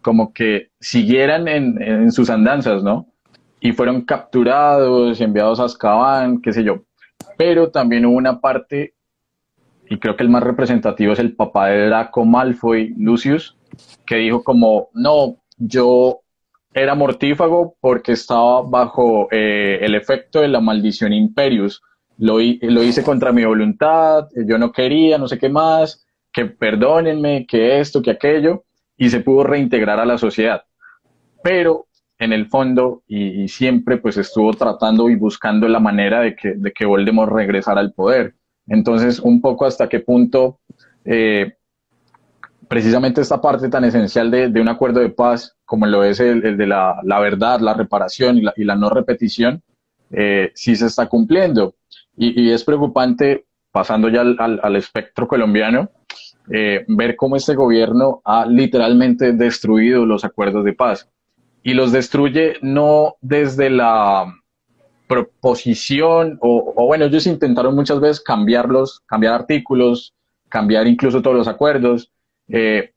[0.00, 3.12] como que siguieran en, sus andanzas, ¿no?
[3.60, 6.82] Y fueron capturados enviados a Azkaban, qué sé yo.
[7.36, 8.94] Pero también hubo una parte,
[9.88, 13.56] y creo que el más representativo es el papá de Draco Malfoy, Lucius,
[14.06, 16.20] que dijo como, no, yo
[16.72, 21.82] era mortífago porque estaba bajo eh, el efecto de la maldición Imperius.
[22.18, 27.46] Lo, lo, hice contra mi voluntad, yo no quería, no sé qué más, que perdónenme,
[27.46, 28.64] que esto, que aquello,
[28.96, 30.64] y se pudo reintegrar a la sociedad.
[31.42, 31.86] Pero
[32.18, 36.72] en el fondo, y, siempre pues estuvo tratando y buscando la manera de que, de
[36.72, 38.34] que Voldemort regresara al poder.
[38.66, 40.60] Entonces, un poco hasta qué punto
[41.04, 41.54] eh,
[42.68, 46.66] precisamente esta parte tan esencial de, un acuerdo de paz, como lo es el, de
[46.66, 49.62] la, verdad, la reparación y la, no repetición,
[50.10, 51.74] eh, sí se está cumpliendo.
[52.16, 55.90] Y, es preocupante, pasando ya al, espectro colombiano,
[56.52, 61.08] eh, ver cómo este gobierno ha literalmente destruido los acuerdos de paz.
[61.62, 64.32] Y los destruye no desde la
[65.08, 70.14] proposición, o, bueno, ellos intentaron muchas veces cambiarlos, cambiar artículos,
[70.48, 72.12] cambiar incluso todos los acuerdos,
[72.48, 72.92] eh,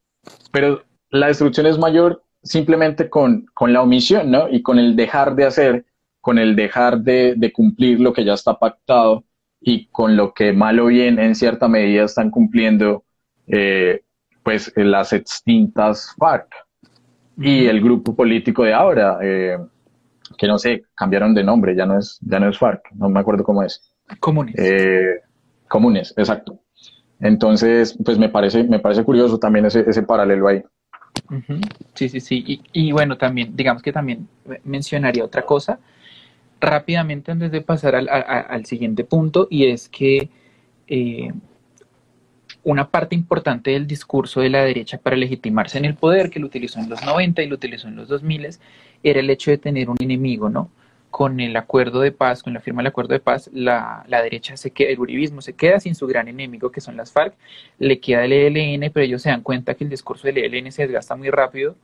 [0.52, 4.50] pero la destrucción es mayor simplemente con, la omisión, ¿no?
[4.50, 5.86] Y con el dejar de hacer,
[6.20, 9.24] con el dejar de, cumplir lo que ya está pactado
[9.60, 13.06] y con lo que mal o bien en cierta medida están cumpliendo,
[13.48, 14.02] eh,
[14.44, 16.52] pues las extintas FARC
[17.38, 19.58] y el grupo político de ahora, eh,
[20.38, 23.20] que no sé, cambiaron de nombre, ya no es, ya no es FARC, no me
[23.20, 23.94] acuerdo cómo es.
[24.20, 24.56] Comunes.
[25.68, 26.60] comunes, exacto.
[27.20, 30.64] Entonces, pues me parece, me parece curioso también ese, ese paralelo ahí.
[31.94, 32.62] Sí, sí, sí.
[32.74, 34.28] Y, bueno, también, digamos que también
[34.64, 35.80] mencionaría otra cosa
[36.60, 40.30] rápidamente antes de pasar al, siguiente punto, y es que
[40.88, 41.32] eh,
[42.64, 46.48] una parte importante del discurso de la derecha para legitimarse en el poder, que lo
[46.48, 48.50] utilizó en los 90 y lo utilizó en los 2000,
[49.04, 50.70] era el hecho de tener un enemigo, ¿no?
[51.12, 54.72] con el acuerdo de paz, con la firma del acuerdo de paz, la, derecha se
[54.72, 57.36] queda, el uribismo se queda sin su gran enemigo, que son las FARC,
[57.78, 60.84] le queda el ELN, pero ellos se dan cuenta que el discurso del ELN se
[60.84, 61.76] desgasta muy rápido,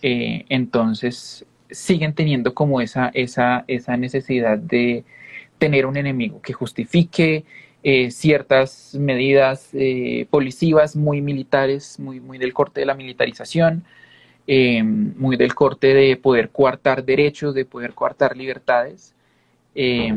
[0.00, 5.04] eh, entonces siguen teniendo como esa, esa, esa necesidad de
[5.58, 7.44] tener un enemigo que justifique
[7.82, 13.84] eh, ciertas medidas eh, policivas muy militares, muy, del corte de la militarización,
[14.46, 19.14] eh, muy del corte de poder coartar derechos, de poder coartar libertades.
[19.74, 20.12] Eh,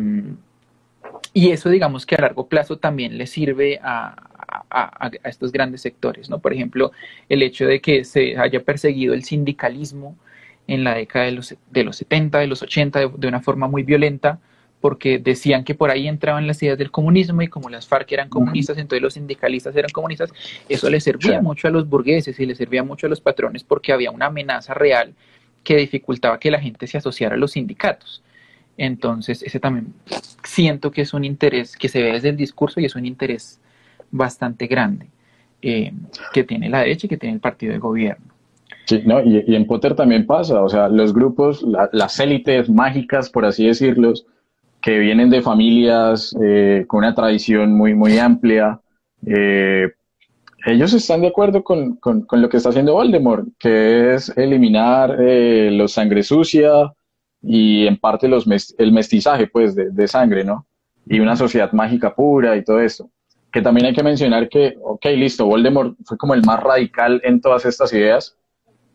[1.33, 4.27] y eso digamos que a largo plazo también le sirve a,
[5.23, 6.39] estos grandes sectores, ¿no?
[6.39, 6.91] Por ejemplo,
[7.29, 10.17] el hecho de que se haya perseguido el sindicalismo
[10.67, 13.83] en la década de los, de los 70, de los 80, de una forma muy
[13.83, 14.39] violenta,
[14.81, 18.29] porque decían que por ahí entraban las ideas del comunismo y como las FARC eran
[18.29, 20.33] comunistas, entonces los sindicalistas eran comunistas,
[20.67, 23.93] eso le servía mucho a los burgueses y le servía mucho a los patrones porque
[23.93, 25.13] había una amenaza real
[25.63, 28.23] que dificultaba que la gente se asociara a los sindicatos.
[28.77, 29.93] Entonces, ese también
[30.43, 33.59] siento que es un interés que se ve desde el discurso y es un interés
[34.09, 35.07] bastante grande
[35.61, 35.93] eh,
[36.33, 38.25] que tiene la derecha y que tiene el partido de gobierno.
[38.85, 43.45] Sí, no, y, en Potter también pasa, o sea, los grupos, las élites mágicas, por
[43.45, 44.25] así decirlos,
[44.81, 48.79] que vienen de familias eh, con una tradición muy, muy amplia.
[49.25, 49.89] Eh,
[50.65, 55.69] ellos están de acuerdo con, con, lo que está haciendo Voldemort, que es eliminar eh,
[55.71, 56.71] los sangre sucia
[57.41, 58.45] y en parte los
[58.77, 60.67] el mestizaje pues, de, de, sangre, ¿no?
[61.07, 63.09] Y una sociedad mágica pura y todo esto.
[63.51, 67.41] Que también hay que mencionar que, ok, listo, Voldemort fue como el más radical en
[67.41, 68.37] todas estas ideas,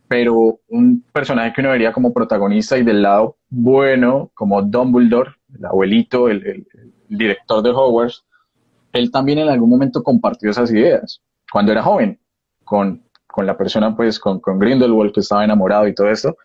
[0.08, 5.64] pero un personaje que uno vería como protagonista y del lado bueno, como Dumbledore, el
[5.64, 6.66] abuelito, el,
[7.08, 8.24] director de Hogwarts,
[8.92, 12.18] él también en algún momento compartió esas ideas cuando era joven,
[12.64, 13.02] con,
[13.36, 16.36] la persona, pues, con, con, Grindelwald que estaba enamorado y todo esto.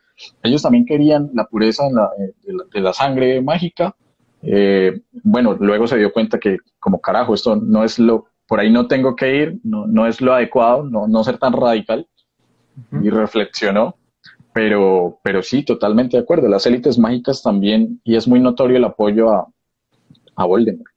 [0.44, 2.34] Ellos también querían la pureza eh,
[2.74, 3.96] de, la, sangre mágica.
[4.44, 8.70] Eh, bueno, luego se dio cuenta que, como carajo, esto no es lo, por ahí
[8.70, 12.08] no tengo que ir, no, no es lo adecuado, no, no ser tan radical.
[13.02, 13.96] Y reflexionó
[14.54, 16.48] pero, pero sí, totalmente de acuerdo.
[16.48, 19.48] Las élites mágicas también, y es muy notorio el apoyo a,
[20.36, 20.92] a Voldemort.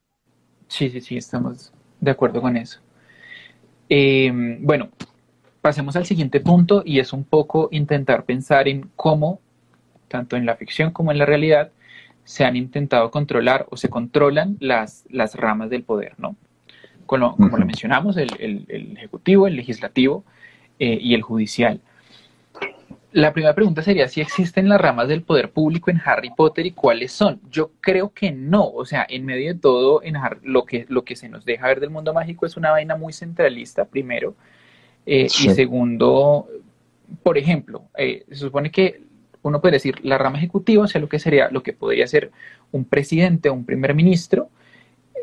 [0.69, 2.81] Sí, sí, sí, estamos de acuerdo con eso.
[3.89, 4.89] Eh, bueno,
[5.61, 9.41] pasemos al siguiente punto y es un poco intentar pensar en cómo,
[10.09, 11.71] tanto en la ficción como en la realidad,
[12.25, 16.37] se han intentado controlar o se controlan las, las ramas del poder, ¿no?
[17.07, 20.25] Como, como lo mencionamos, el, el, ejecutivo, el legislativo
[20.79, 21.81] eh, y el judicial.
[23.15, 26.73] La primera pregunta sería si existen las ramas del poder público en Harry Potter y
[26.73, 27.41] cuáles son.
[27.49, 31.15] Yo creo que no, o sea, en medio de todo, en lo, que, lo que
[31.15, 34.35] se nos deja ver del mundo mágico es una vaina muy centralista, primero,
[35.07, 36.49] eh, y segundo,
[37.23, 39.03] por ejemplo, eh, se supone que
[39.43, 42.33] uno puede decir la rama ejecutiva, o sea, lo que sería, lo que podría ser
[42.73, 44.49] un presidente o un primer ministro,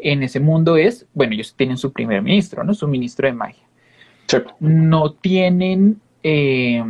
[0.02, 2.74] en ese mundo es, bueno, ellos tienen su primer ministro, ¿no?
[2.74, 3.68] Su ministro de magia.
[4.62, 6.00] No tienen...
[6.24, 6.82] Eh,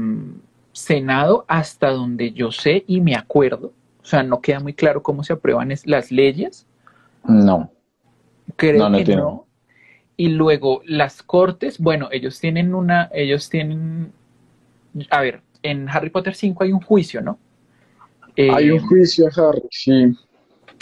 [0.71, 3.73] Senado hasta donde yo sé y me acuerdo.
[4.01, 6.65] O sea, no queda muy claro cómo se aprueban las leyes.
[7.23, 7.71] No.
[8.55, 9.45] Creo que no.
[10.17, 14.12] Y luego las cortes, bueno, ellos tienen una, ellos tienen,
[15.10, 17.39] a ver, en Harry Potter 5 hay un juicio, ¿no?
[18.38, 20.15] hay un eh, juicio a Harry, sí.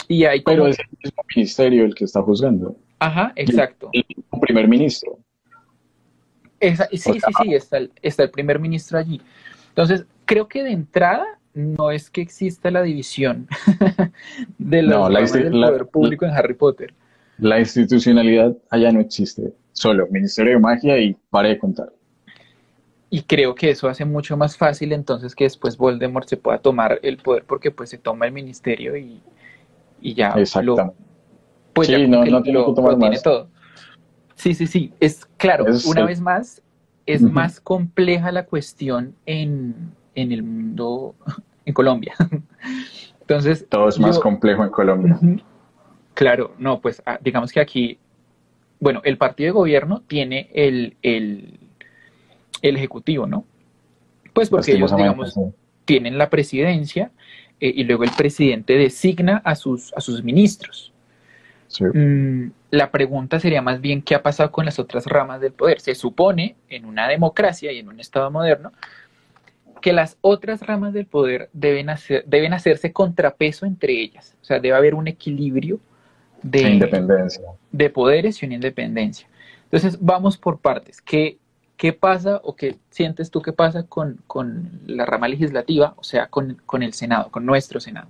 [0.08, 2.76] Y hay Pero es el mismo ministerio el que está juzgando.
[2.98, 3.90] Ajá, exacto.
[3.92, 4.04] El,
[4.40, 5.18] primer ministro.
[6.60, 9.20] sí, sí, sí, está está el primer ministro allí.
[9.70, 13.48] Entonces, creo que de entrada no es que exista la división
[14.58, 16.94] de la del poder público en Harry Potter.
[17.38, 21.92] La institucionalidad allá no existe, solo Ministerio de Magia y pare de contar.
[23.08, 27.00] Y creo que eso hace mucho más fácil entonces que después Voldemort se pueda tomar
[27.02, 29.20] el poder porque pues se toma el ministerio y,
[30.00, 30.94] ya lo,
[31.72, 33.22] pues sí, no, no tiene que tomar más.
[33.22, 33.48] todo.
[34.36, 36.62] Sí, sí, sí, es claro, una vez más
[37.06, 41.14] es más compleja la cuestión en, el mundo,
[41.64, 42.14] en Colombia.
[43.20, 43.66] Entonces.
[43.68, 45.18] Todo es más complejo en Colombia.
[46.14, 47.98] Claro, no, pues ah, digamos que aquí,
[48.78, 51.58] bueno, el partido de gobierno tiene el, el,
[52.60, 53.44] ejecutivo, ¿no?
[54.32, 55.38] Pues porque ellos, digamos,
[55.84, 57.10] tienen la presidencia
[57.60, 60.92] eh, y luego el presidente designa a sus, a sus ministros.
[61.78, 65.80] Mm, la pregunta sería más bien qué ha pasado con las otras ramas del poder.
[65.80, 68.72] Se supone en una democracia y en un Estado moderno
[69.80, 74.36] que las otras ramas del poder deben, hacer, deben hacerse contrapeso entre ellas.
[74.42, 75.80] O sea, debe haber un equilibrio
[76.42, 77.42] de, independencia.
[77.72, 79.26] de poderes y una independencia.
[79.64, 81.00] Entonces, vamos por partes.
[81.00, 81.38] ¿Qué,
[81.76, 84.20] qué pasa o qué sientes tú que pasa con,
[84.86, 88.08] la rama legislativa, o sea, con, con el Senado, con nuestro Senado?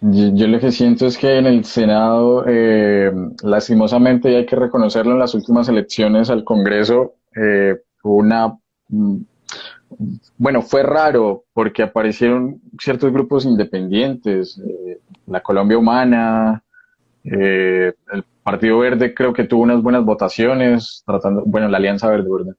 [0.00, 5.12] Yo, lo que siento es que en el Senado, eh, lastimosamente, y hay que reconocerlo,
[5.12, 8.56] en las últimas elecciones al Congreso, eh, una...
[8.88, 9.18] Mm,
[10.36, 16.62] bueno, fue raro porque aparecieron ciertos grupos independientes, eh, la Colombia Humana,
[17.22, 17.94] el
[18.42, 22.56] Partido Verde creo que tuvo unas buenas votaciones, tratando, bueno, la Alianza Verde, ¿verdad?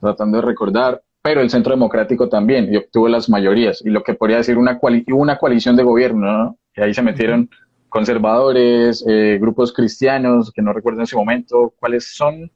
[0.00, 4.14] Tratando de recordar, pero el Centro Democrático también y obtuvo las mayorías y lo que
[4.14, 6.58] podría decir una, una coalición de gobierno, ¿no?
[6.76, 7.50] Y ahí se metieron
[7.92, 12.50] conservadores, eh, grupos cristianos, que no recuerdo en ese momento cuáles son.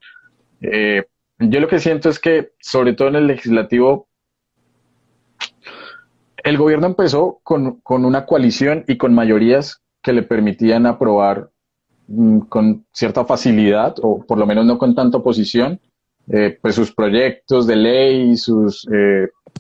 [0.63, 1.05] Eh,
[1.39, 4.09] yo lo que siento es que, sobre todo en el legislativo,
[6.43, 11.51] el gobierno empezó con, una coalición y con mayorías que le permitían aprobar
[12.07, 15.79] mm, con cierta facilidad, o por lo menos no con tanta oposición,
[16.33, 18.89] eh, pues sus proyectos de ley, sus,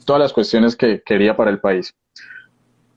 [0.06, 1.94] todas las cuestiones que quería para el país.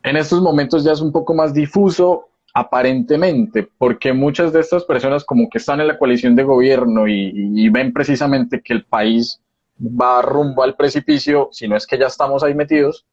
[0.10, 5.24] En estos momentos ya es un poco más difuso, aparentemente, porque muchas de estas personas
[5.24, 9.40] como que están en la coalición de gobierno y, ven precisamente que el país
[9.80, 13.06] va rumbo al precipicio, si no es que ya estamos ahí metidos,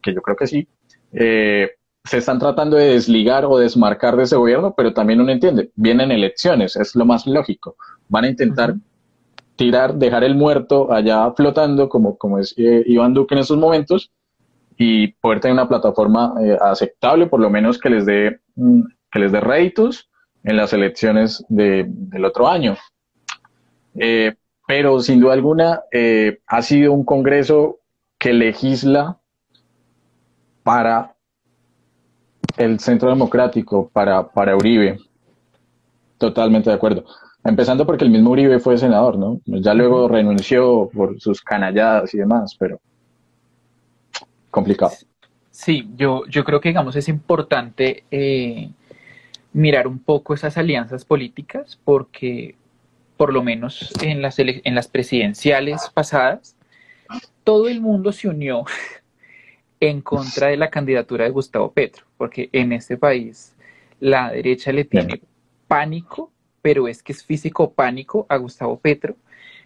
[0.00, 0.68] que yo creo que sí,
[1.14, 1.72] eh,
[2.04, 6.12] se están tratando de desligar o desmarcar de ese gobierno, pero también uno entiende, vienen
[6.12, 7.74] elecciones, es lo más lógico,
[8.08, 8.76] van a intentar
[9.56, 14.12] tirar, dejar el muerto allá flotando, como, como es eh, Iván Duque en estos momentos,
[14.76, 19.18] y poder tener una plataforma eh, aceptable, por lo menos que les dé mm, que
[19.18, 20.10] les dé réditos
[20.44, 22.76] en las elecciones del otro año.
[23.98, 24.34] Eh,
[24.66, 27.78] pero sin duda alguna eh, ha sido un Congreso
[28.18, 29.18] que legisla
[30.62, 31.14] para
[32.56, 34.98] el Centro Democrático, para, para Uribe.
[36.18, 37.04] Totalmente de acuerdo.
[37.44, 39.40] Empezando porque el mismo Uribe fue senador, ¿no?
[39.44, 42.80] Ya luego renunció por sus canalladas y demás, pero
[44.56, 44.92] complicado.
[45.50, 48.70] Sí, yo, yo creo que, digamos, es importante eh,
[49.52, 52.54] mirar un poco esas alianzas políticas porque,
[53.18, 56.56] por lo menos en las, en las presidenciales pasadas,
[57.44, 58.64] todo el mundo se unió
[59.80, 63.54] en contra de la candidatura de Gustavo Petro, porque en este país
[64.00, 65.20] la derecha le tiene
[65.68, 66.32] pánico,
[66.62, 69.16] pero es que es físico pánico a Gustavo Petro,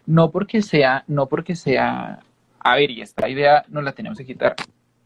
[0.05, 2.19] no porque sea, no porque sea,
[2.59, 4.57] a ver, y esta idea no la tenemos que quitar,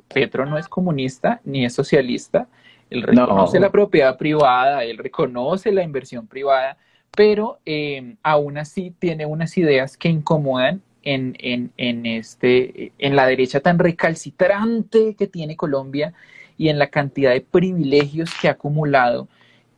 [0.09, 2.49] Petro no es comunista ni es socialista,
[2.91, 6.77] él reconoce la propiedad privada, él reconoce la inversión privada,
[7.11, 13.27] pero eh, aún así tiene unas ideas que incomodan en, en, en, este, en la
[13.27, 16.13] derecha tan recalcitrante que tiene Colombia
[16.57, 19.29] y en la cantidad de privilegios que ha acumulado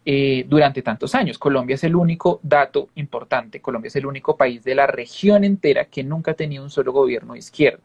[0.04, 1.38] eh, durante tantos años.
[1.38, 5.86] Colombia es el único dato importante, Colombia es el único país de la región entera
[5.86, 7.80] que nunca ha tenido un solo gobierno de izquierda.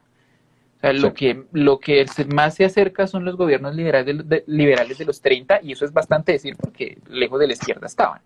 [0.82, 4.98] O sea, lo, que, lo que más se acerca son los gobiernos liberales de, liberales
[4.98, 8.22] de los 30 y eso es bastante decir porque lejos de la izquierda estaban.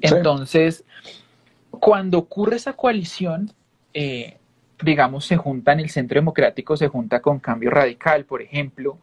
[0.00, 0.84] Entonces,
[1.70, 3.52] cuando ocurre esa coalición,
[3.94, 4.36] eh,
[4.82, 8.98] digamos, se junta en el Centro Democrático, se junta con Cambio Radical, por ejemplo,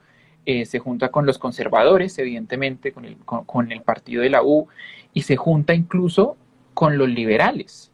[0.45, 4.67] eh, se junta con los conservadores, evidentemente, con el, con, el, partido de la U,
[5.13, 6.35] y se junta incluso
[6.73, 7.91] con los liberales.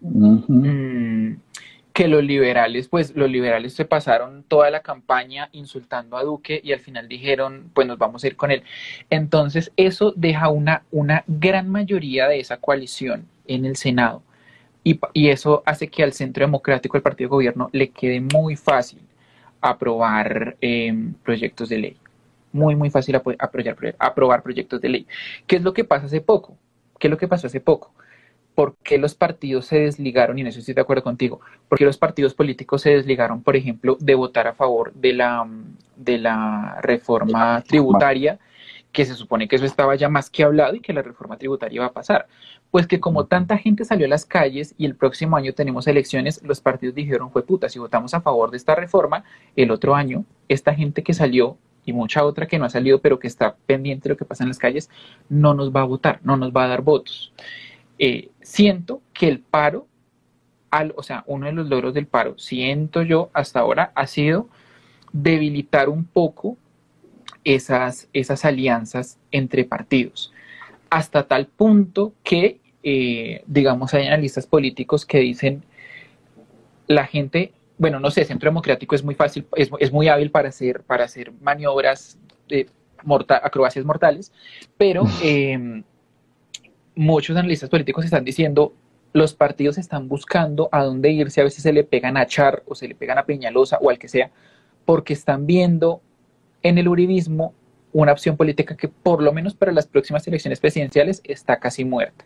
[0.00, 1.34] Mm,
[1.96, 6.74] que los liberales, pues los liberales se pasaron toda la campaña insultando a Duque y
[6.74, 8.64] al final dijeron, pues nos vamos a ir con él.
[9.08, 14.22] Entonces eso deja una, una gran mayoría de esa coalición en el Senado.
[14.84, 18.56] Y, y eso hace que al Centro Democrático, el partido de gobierno, le quede muy
[18.56, 19.00] fácil
[19.62, 21.96] aprobar em, proyectos de ley.
[22.52, 25.06] Muy, muy fácil apoyar, aprobar proyectos de ley.
[25.46, 26.58] ¿Qué es lo que pasa hace poco?
[26.98, 27.94] ¿Qué es lo que pasó hace poco?
[28.56, 30.38] ¿Por qué los partidos se desligaron?
[30.38, 31.40] Y en eso estoy de acuerdo contigo.
[31.68, 35.46] ¿Por qué los partidos políticos se desligaron, por ejemplo, de votar a favor de la,
[35.94, 38.40] de la reforma tributaria?
[38.92, 41.76] que se supone que eso estaba ya más que hablado y que la reforma tributaria
[41.76, 42.28] iba a pasar.
[42.70, 46.42] Pues que como tanta gente salió a las calles y el próximo año tenemos elecciones,
[46.42, 49.22] los partidos dijeron, fue puta, si votamos a favor de esta reforma,
[49.54, 53.18] el otro año, esta gente que salió y mucha otra que no ha salido, pero
[53.18, 54.88] que está pendiente de lo que pasa en las calles,
[55.28, 57.34] no nos va a votar, no nos va a dar votos.
[57.98, 59.86] Eh, siento que el paro,
[60.70, 64.48] al, o sea, uno de los logros del paro, siento yo hasta ahora, ha sido
[65.12, 66.58] debilitar un poco
[67.44, 70.32] esas, esas alianzas entre partidos,
[70.90, 75.64] hasta tal punto que, eh, digamos, hay analistas políticos que dicen,
[76.86, 80.82] la gente, bueno, no sé, Centro Democrático es muy fácil, es, muy hábil para hacer,
[80.82, 82.18] para hacer maniobras,
[82.48, 82.68] de
[83.42, 84.32] acrobacias mortales,
[84.76, 85.04] pero
[86.96, 88.72] muchos analistas políticos están diciendo,
[89.12, 92.74] los partidos están buscando a dónde irse, a veces se le pegan a Char o
[92.74, 94.30] se le pegan a Peñalosa o al que sea,
[94.84, 96.00] porque están viendo
[96.62, 97.54] en el uribismo
[97.92, 102.24] una opción política que por lo menos para las próximas elecciones presidenciales está casi muerta.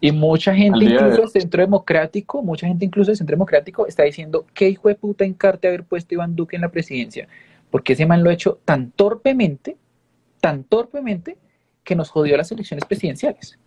[0.00, 4.46] Y mucha gente, incluso del Centro Democrático, mucha gente incluso del Centro Democrático está diciendo
[4.54, 7.26] qué hijo de puta encarte haber puesto Iván Duque en la presidencia,
[7.70, 9.76] porque ese man lo ha hecho tan torpemente,
[10.40, 11.36] tan torpemente,
[11.82, 13.58] que nos jodió las elecciones presidenciales.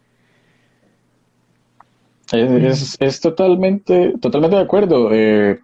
[2.32, 5.09] Es, totalmente, totalmente de acuerdo.
[5.11, 5.59] Eh,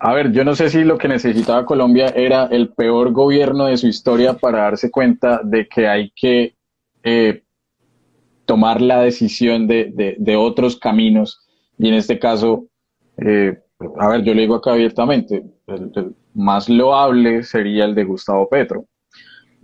[0.00, 3.76] a ver, yo no sé si lo que necesitaba Colombia era el peor gobierno de
[3.76, 6.54] su historia para darse cuenta de que hay que
[7.02, 7.42] eh,
[8.46, 11.46] tomar la decisión de, otros caminos.
[11.78, 12.66] Y en este caso,
[13.18, 13.58] eh,
[13.98, 18.86] a ver, yo le digo acá abiertamente, el, más loable sería el de Gustavo Petro.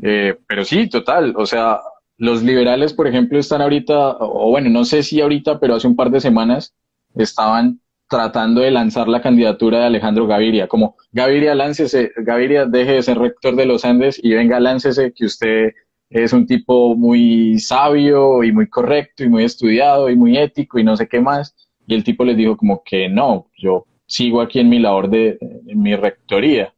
[0.02, 1.80] Eh, pero sí, total, o sea,
[2.18, 5.96] los liberales, por ejemplo, están ahorita, o bueno, no sé si ahorita, pero hace un
[5.96, 6.74] par de semanas
[7.14, 13.02] estaban tratando de lanzar la candidatura de Alejandro Gaviria, como Gaviria, láncese, Gaviria, deje de
[13.02, 15.72] ser rector de los Andes y venga, láncese, que usted
[16.08, 20.84] es un tipo muy sabio y muy correcto y muy estudiado y muy ético y
[20.84, 21.54] no sé qué más.
[21.86, 25.38] Y el tipo les dijo como que no, yo sigo aquí en mi labor de
[25.40, 26.72] en mi rectoría.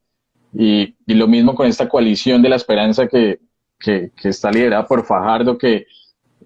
[0.51, 3.39] Y, y, lo mismo con esta coalición de la esperanza que,
[3.79, 5.87] que, está liderada por Fajardo, que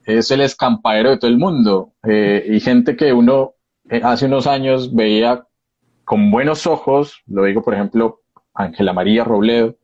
[0.05, 1.93] es el escampadero de todo el mundo.
[2.03, 3.53] Eh, y gente que uno
[3.89, 5.45] eh, hace unos años veía
[6.05, 8.21] con buenos ojos, lo digo por ejemplo,
[8.53, 9.75] Ángela María Robledo,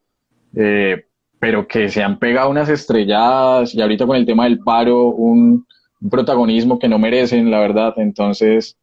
[0.56, 1.06] eh,
[1.40, 5.66] pero que se han pegado unas estrelladas y ahorita con el tema del paro, un,
[6.10, 7.94] protagonismo que no merecen, la verdad.
[7.98, 8.78] Entonces,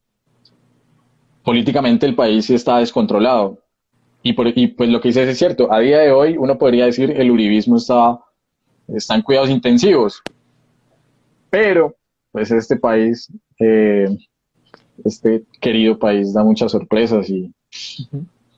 [1.43, 3.59] políticamente el país sí está descontrolado.
[4.23, 6.87] Y, por, y pues lo que dices es cierto, a día de hoy uno podría
[6.87, 8.19] decir el uribismo está,
[8.89, 10.23] está en cuidados intensivos,
[11.51, 11.97] pero
[12.33, 14.09] pues este país eh,
[15.05, 17.53] este querido país da muchas sorpresas y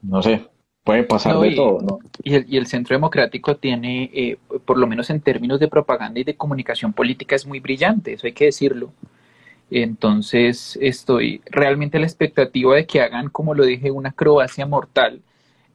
[0.02, 0.46] no sé,
[0.84, 1.80] puede pasar de todo.
[1.80, 1.98] ¿no?
[2.22, 6.20] Y, el, y el Centro Democrático tiene, eh, por lo menos en términos de propaganda
[6.20, 8.92] y de comunicación política, es muy brillante, eso hay que decirlo.
[9.70, 15.20] Entonces estoy realmente a la expectativa de que hagan, como lo dije, una Croacia mortal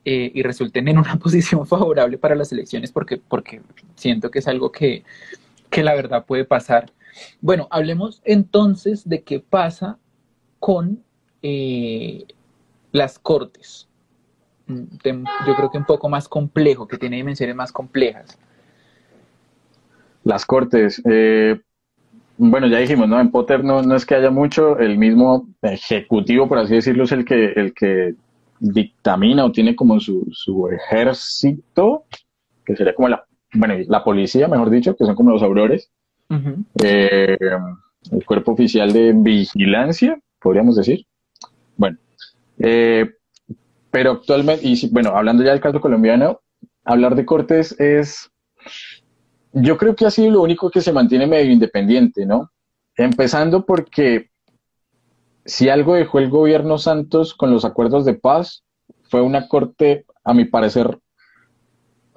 [0.06, 3.62] eh, y resulten en una posición favorable para las elecciones porque, porque
[3.96, 5.04] siento que es algo que,
[5.70, 6.92] que la verdad puede pasar.
[7.42, 9.98] Bueno, hablemos entonces de qué pasa
[10.60, 11.04] con
[11.42, 12.26] eh,
[12.92, 13.88] las cortes.
[14.68, 18.38] Yo creo que un poco más complejo, que tiene dimensiones más complejas.
[20.24, 21.02] Las cortes.
[21.06, 21.60] Eh,
[22.38, 23.20] bueno, ya dijimos, ¿no?
[23.20, 27.12] En Potter no, no es que haya mucho, el mismo ejecutivo, por así decirlo, es
[27.12, 28.16] el que, el que
[28.60, 32.06] dictamina o tiene como su, su ejército,
[32.66, 35.92] que sería como la, bueno, la policía, mejor dicho, que son como los aurores,
[36.84, 37.38] eh,
[38.12, 41.06] el cuerpo oficial de vigilancia, podríamos decir.
[41.78, 41.98] Bueno,
[42.60, 43.10] eh,
[43.92, 46.42] pero actualmente, y bueno, hablando ya del caso colombiano,
[46.84, 48.32] hablar de Cortes es,
[49.54, 52.52] yo creo que ha sido lo único que se mantiene medio independiente, ¿no?
[52.96, 54.32] Empezando porque
[55.46, 58.64] si algo dejó el gobierno Santos con los acuerdos de paz,
[59.04, 61.00] fue una corte, a mi parecer,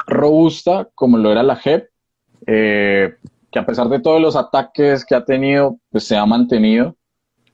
[0.07, 1.89] robusta, como lo era la JEP,
[2.47, 3.15] eh,
[3.51, 6.97] que a pesar de todos los ataques que ha tenido, pues se ha mantenido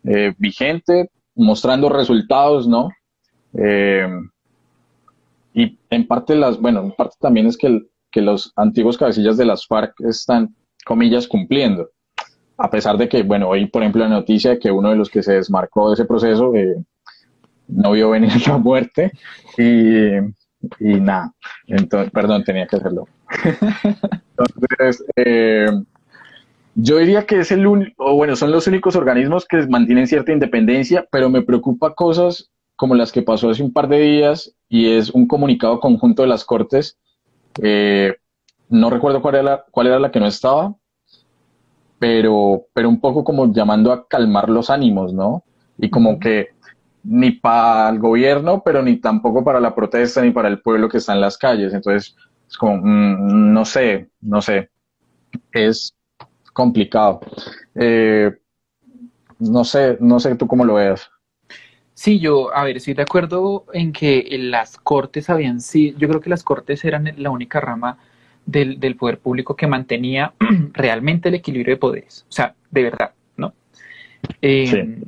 [0.04, 2.90] eh, vigente, mostrando resultados, ¿no?
[3.54, 4.06] Eh,
[5.54, 9.44] y en parte las, bueno, en parte también es que, que los antiguos cabecillas de
[9.44, 10.54] las FARC están,
[10.84, 11.88] comillas, cumpliendo.
[12.56, 15.08] A pesar de que, bueno, hoy, por ejemplo, la noticia de que uno de los
[15.10, 16.76] que se desmarcó de ese proceso eh,
[17.68, 19.12] no vio venir la muerte
[19.58, 20.16] y,
[20.78, 21.32] y nada.
[21.66, 23.06] Entonces, perdón, tenía que hacerlo.
[24.36, 25.66] Entonces, eh,
[26.74, 31.06] yo diría que es el único, bueno, son los únicos organismos que mantienen cierta independencia,
[31.10, 35.10] pero me preocupa cosas como las que pasó hace un par de días y es
[35.10, 36.98] un comunicado conjunto de las Cortes.
[37.62, 38.16] Eh,
[38.70, 40.74] no recuerdo cuál era, la, cuál era la que no estaba,
[42.02, 45.44] pero, pero un poco como llamando a calmar los ánimos, ¿no?
[45.78, 46.48] Y como que
[47.04, 50.96] ni para el gobierno, pero ni tampoco para la protesta, ni para el pueblo que
[50.98, 51.72] está en las calles.
[51.72, 52.16] Entonces,
[52.48, 54.68] es como, mm, no sé, no sé.
[55.52, 55.94] Es,
[56.52, 57.20] complicado.
[57.76, 58.32] Eh,
[59.38, 61.08] no sé, no sé tú cómo lo veas.
[61.94, 66.20] Sí, yo, a ver, estoy de acuerdo en que las cortes habían sido, yo creo
[66.20, 67.98] que las cortes eran la única rama
[68.46, 70.32] del, poder público que mantenía
[70.72, 73.54] realmente el equilibrio de poderes, o sea, de verdad, ¿no?
[74.40, 75.00] Eh,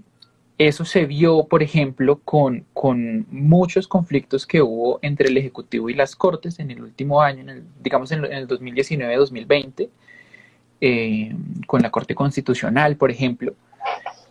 [0.57, 5.95] eso se vio, por ejemplo, con, con, muchos conflictos que hubo entre el Ejecutivo y
[5.95, 9.89] las Cortes en el último año, en el, digamos en el 2019-2020,
[10.81, 11.35] eh,
[11.67, 13.55] con la Corte Constitucional, por ejemplo.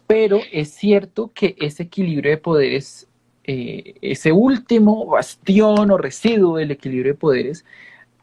[0.08, 3.08] Pero es cierto que ese equilibrio de poderes,
[3.44, 7.66] eh, ese último bastión o residuo del equilibrio de poderes,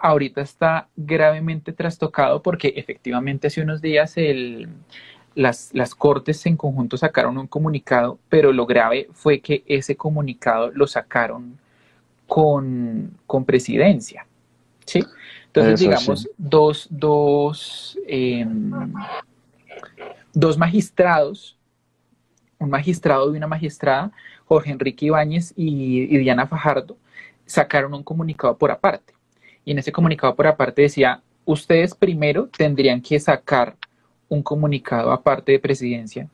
[0.01, 4.15] ahorita está gravemente trastocado porque efectivamente hace unos días
[5.35, 10.71] las, las, cortes en conjunto sacaron un comunicado, pero lo grave fue que ese comunicado
[10.73, 11.59] lo sacaron
[12.27, 14.27] con, con presidencia.
[14.87, 15.05] ¿sí?
[15.47, 18.93] Entonces, digamos, dos, dos, em,
[20.33, 21.59] dos magistrados,
[22.59, 24.13] un magistrado y una magistrada,
[24.45, 26.97] Jorge Enrique Ibáñez y, Diana Fajardo,
[27.47, 29.13] sacaron un comunicado por aparte.
[29.65, 33.77] Y en ese comunicado por aparte decía, ustedes primero tendrían que sacar
[34.29, 36.29] un comunicado aparte de presidencia,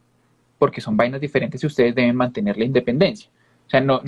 [0.59, 3.31] porque son vainas diferentes y ustedes deben mantener la independencia.
[3.67, 4.01] O sea, no,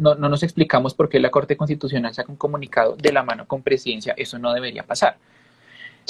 [0.00, 3.62] no, nos explicamos por qué la Corte Constitucional saca un comunicado de la mano con
[3.62, 4.12] presidencia.
[4.16, 5.16] Eso no debería pasar.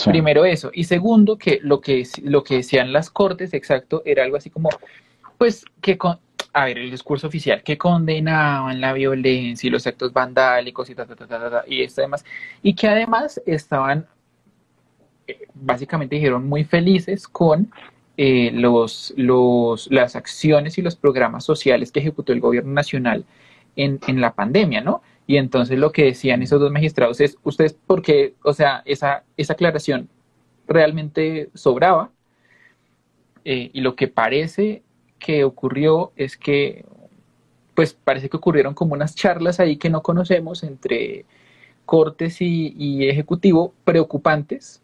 [0.07, 0.71] Primero eso.
[0.73, 4.71] Y segundo, que lo que, lo que decían las Cortes, exacto, era algo así como,
[5.45, 6.19] pues, que con,
[6.55, 11.05] a ver, el discurso oficial, que condenaban la violencia y los actos vandálicos y ta,
[11.05, 12.25] ta, ta, ta, y esto demás.
[12.63, 14.07] Y que además estaban,
[15.27, 17.71] eh, básicamente dijeron, muy felices con
[18.17, 23.27] eh, los, los, las acciones y los programas sociales que ejecutó el gobierno nacional
[23.77, 25.03] en, en, la pandemia, ¿no?
[25.27, 29.53] Y entonces lo que decían esos dos magistrados es, ustedes, porque, o sea, esa, esa
[29.53, 30.09] aclaración
[30.67, 32.13] realmente sobraba,
[33.45, 34.83] eh, y lo que parece
[35.19, 36.85] que ocurrió es que,
[37.75, 41.25] pues parece que ocurrieron como unas charlas ahí que no conocemos entre
[41.87, 44.83] Cortes y, y Ejecutivo preocupantes,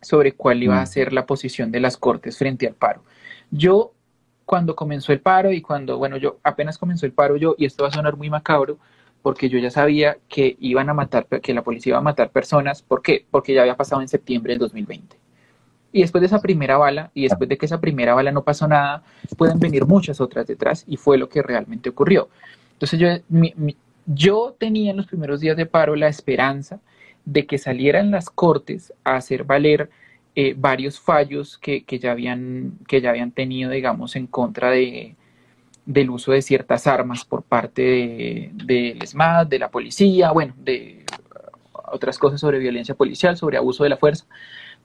[0.00, 0.86] sobre cuál iba a mm.
[0.86, 3.02] ser la posición de las Cortes frente al paro.
[3.50, 3.92] Yo,
[4.44, 7.82] cuando comenzó el paro y cuando, bueno, yo apenas comenzó el paro yo, y esto
[7.82, 8.78] va a sonar muy macabro,
[9.22, 12.82] porque yo ya sabía que iban a matar, que la policía iba a matar personas.
[12.82, 13.26] ¿Por qué?
[13.30, 15.17] Porque ya había pasado en septiembre del 2020.
[15.92, 18.68] Y después de esa primera bala, y después de que esa primera bala no pasó
[18.68, 19.02] nada,
[19.36, 22.28] pueden venir muchas otras detrás, y fue lo que realmente ocurrió.
[22.72, 23.08] Entonces yo,
[24.06, 26.80] yo tenía en los primeros días de paro la esperanza
[27.24, 29.90] de que salieran las cortes a hacer valer
[30.34, 35.16] eh, varios fallos que, ya habían, que ya habían tenido, digamos, en contra de,
[35.84, 41.04] del uso de ciertas armas por parte del de, de la policía, bueno, de
[41.90, 44.26] otras cosas sobre violencia policial, sobre abuso de la fuerza,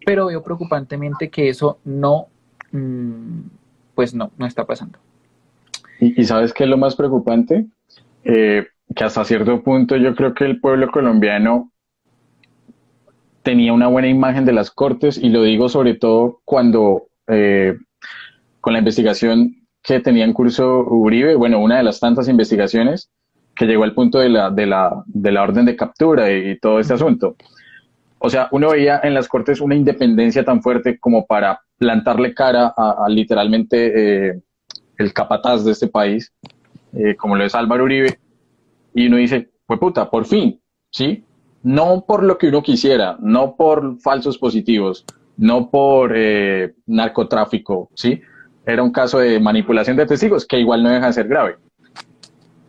[0.05, 2.27] pero veo preocupantemente que eso no,
[2.71, 3.41] mm,
[3.95, 4.99] pues no, no está pasando.
[5.99, 7.65] ¿Y, sabes qué es lo más preocupante?
[8.23, 11.71] Eh, que hasta cierto punto yo creo que el pueblo colombiano
[13.43, 17.77] tenía una buena imagen de las cortes y lo digo sobre todo cuando eh,
[18.61, 23.11] con la investigación que tenía en curso Uribe, bueno, una de las tantas investigaciones
[23.55, 26.79] que llegó al punto de la, de la, de la orden de captura y, todo
[26.79, 27.35] este asunto.
[28.25, 32.73] O sea, uno veía en las Cortes una independencia tan fuerte como para plantarle cara
[32.77, 34.41] a, literalmente eh,
[34.97, 36.31] el capataz de este país,
[36.93, 38.17] eh, como lo es Álvaro Uribe,
[38.95, 40.57] y uno dice, pues puta, por fin,
[40.89, 41.25] ¿sí?
[41.63, 45.03] No por lo que uno quisiera, no por falsos positivos,
[45.35, 48.21] no por eh, narcotráfico, ¿sí?
[48.65, 51.57] Era un caso de manipulación de testigos que igual no deja de ser grave.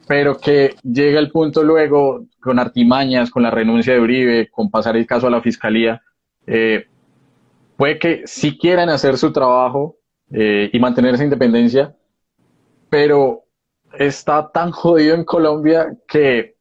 [0.07, 4.97] Pero que llega el punto luego, con artimañas, con la renuncia de Uribe, con pasar
[4.97, 6.03] el caso a la fiscalía,
[6.47, 6.87] eh,
[7.77, 9.97] puede que sí quieran hacer su trabajo
[10.31, 11.95] eh, y mantener esa independencia,
[12.91, 13.45] pero
[13.99, 16.57] está tan jodido en Colombia que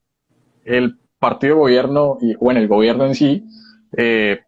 [0.63, 3.45] el partido de gobierno, bueno, el gobierno en sí,
[3.97, 4.39] eh,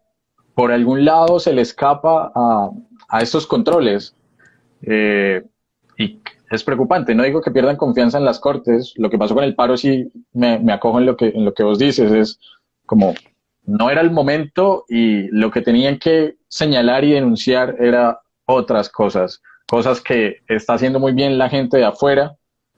[0.54, 2.70] por algún lado se le escapa a,
[3.08, 4.14] a estos controles.
[4.82, 5.42] Eh,
[5.98, 6.20] y
[6.50, 7.14] es preocupante.
[7.14, 8.94] No digo que pierdan confianza en las cortes.
[8.96, 11.54] Lo que pasó con el paro sí me, me acojo en lo, que, en lo
[11.54, 12.12] que vos dices.
[12.12, 12.40] Es
[12.84, 13.14] como
[13.64, 19.42] no era el momento y lo que tenían que señalar y denunciar era otras cosas.
[19.68, 22.36] Cosas que está haciendo muy bien la gente de afuera,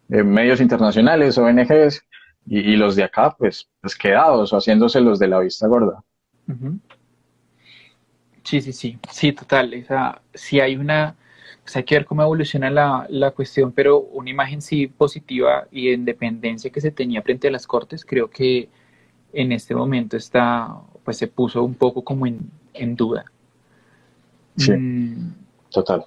[0.09, 2.03] medios internacionales, ONGs,
[2.51, 6.03] y, los de acá, pues, pues quedados o haciéndose los de la vista gorda.
[8.43, 9.75] Sí, sí, sí, sí, total.
[9.83, 11.15] O sea, si hay una,
[11.69, 15.89] pues hay que ver cómo evoluciona la, la, cuestión, pero una imagen sí positiva y
[15.89, 18.71] de independencia que se tenía frente a las cortes, creo que
[19.35, 22.41] en este momento está, pues se puso un poco como en,
[22.73, 23.27] en duda.
[24.57, 25.35] Sí, mm.
[25.71, 26.07] total.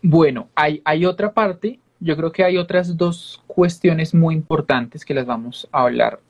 [0.00, 5.12] Bueno, hay, hay otra parte yo creo que hay otras dos cuestiones muy importantes que
[5.12, 6.20] las vamos a hablar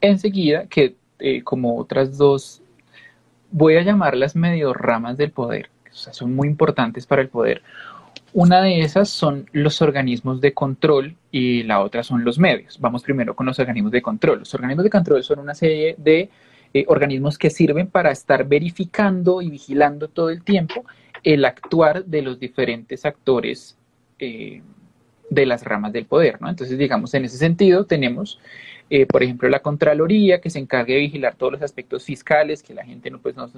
[0.00, 2.62] enseguida, que eh, como otras dos,
[3.50, 7.62] voy a llamarlas medio ramas del poder, o sea, son muy importantes para el poder.
[8.32, 12.78] Una de esas son los organismos de control y la otra son los medios.
[12.78, 14.40] Vamos primero con los organismos de control.
[14.40, 16.30] Los organismos de control son una serie de
[16.72, 20.84] eh, organismos que sirven para estar verificando y vigilando todo el tiempo
[21.24, 23.76] el actuar de los diferentes actores
[24.20, 24.62] eh,
[25.28, 26.48] de las ramas del poder, ¿no?
[26.48, 28.38] Entonces, digamos, en ese sentido tenemos,
[28.90, 32.74] eh, por ejemplo, la Contraloría, que se encargue de vigilar todos los aspectos fiscales, que
[32.74, 33.48] la gente no, pues, no,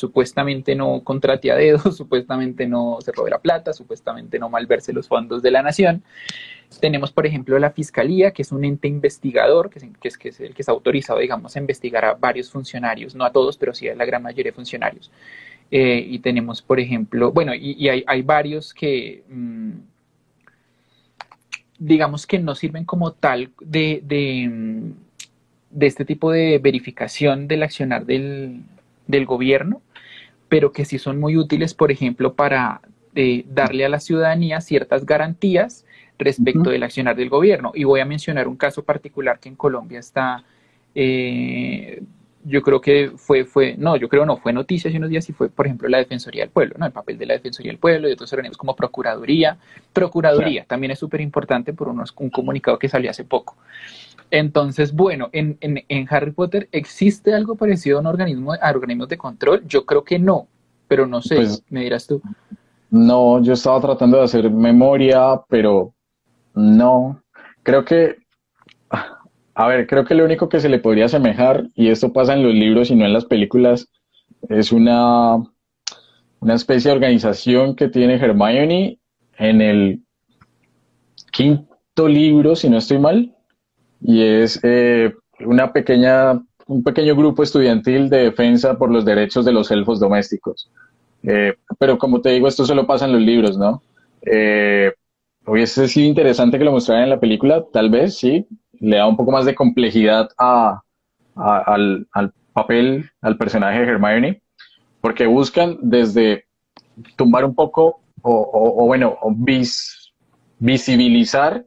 [0.00, 5.06] supuestamente no contrate a dedos, supuestamente no se robe la plata, supuestamente no malverse los
[5.08, 6.02] fondos de la nación.
[6.80, 10.54] Tenemos, por ejemplo, la Fiscalía, que es un ente investigador, que es, que es, el
[10.54, 13.94] que está autorizado, digamos, a investigar a varios funcionarios, no a todos, pero sí a
[13.94, 15.10] la gran mayoría de funcionarios.
[15.70, 19.22] Eh, y tenemos, por ejemplo, bueno, y, hay, varios que...
[19.28, 19.70] Mm,
[21.80, 28.62] digamos que no sirven como tal de, de, este tipo de verificación del accionar del,
[29.26, 29.80] gobierno,
[30.50, 32.82] pero que sí son muy útiles, por ejemplo, para
[33.14, 35.86] eh, darle a la ciudadanía ciertas garantías
[36.18, 37.72] respecto del accionar del gobierno.
[37.74, 40.44] Y voy a mencionar un caso particular que en Colombia está
[40.94, 42.02] eh,
[42.44, 45.32] yo creo que fue, fue, no, yo creo no, fue noticia hace unos días y
[45.32, 46.86] fue, por ejemplo, la Defensoría del Pueblo, ¿no?
[46.86, 49.58] El papel de la Defensoría del Pueblo y otros organismos como Procuraduría.
[49.92, 53.56] Procuraduría también es súper importante por unos, un comunicado que salió hace poco.
[54.30, 59.08] Entonces, bueno, en, en, en, Harry Potter, ¿existe algo parecido a, un organismo, a organismos
[59.08, 59.66] de control?
[59.66, 60.46] Yo creo que no,
[60.86, 62.22] pero no sé, pues, me dirás tú.
[62.90, 65.94] No, yo estaba tratando de hacer memoria, pero
[66.54, 67.22] no.
[67.62, 68.16] Creo que
[69.60, 72.42] a ver, creo que lo único que se le podría asemejar, y esto pasa en
[72.42, 73.88] los libros y no en las películas,
[74.48, 75.36] es una,
[76.40, 78.98] una especie de organización que tiene Hermione
[79.36, 80.00] en el
[81.30, 83.36] quinto libro, si no estoy mal,
[84.00, 89.52] y es eh, una pequeña, un pequeño grupo estudiantil de defensa por los derechos de
[89.52, 90.70] los elfos domésticos.
[91.22, 93.82] Eh, pero como te digo, esto solo pasa en los libros, ¿no?
[94.22, 94.92] Eh,
[95.46, 98.46] hubiese sido interesante que lo mostraran en la película, tal vez, sí,
[98.78, 100.82] le da un poco más de complejidad a,
[101.34, 102.06] al,
[102.52, 104.42] papel, al personaje de Hermione,
[105.00, 106.46] porque buscan desde
[107.16, 109.18] tumbar un poco o, bueno,
[110.58, 111.64] visibilizar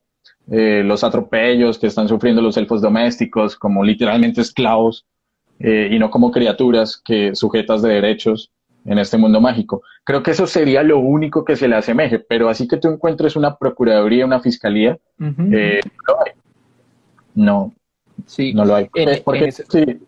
[0.52, 5.06] eh, los atropellos que están sufriendo los elfos domésticos como literalmente esclavos
[5.60, 8.52] eh, y no como criaturas que sujetas de derechos
[8.86, 9.82] en este mundo mágico.
[10.04, 13.36] Creo que eso sería lo único que se le asemeje, pero así que tú encuentres
[13.36, 16.32] una procuraduría, una fiscalía, eh, no hay.
[17.36, 17.74] No,
[18.26, 18.54] sí.
[18.54, 18.90] no lo hay.
[19.24, 20.00] porque, sí,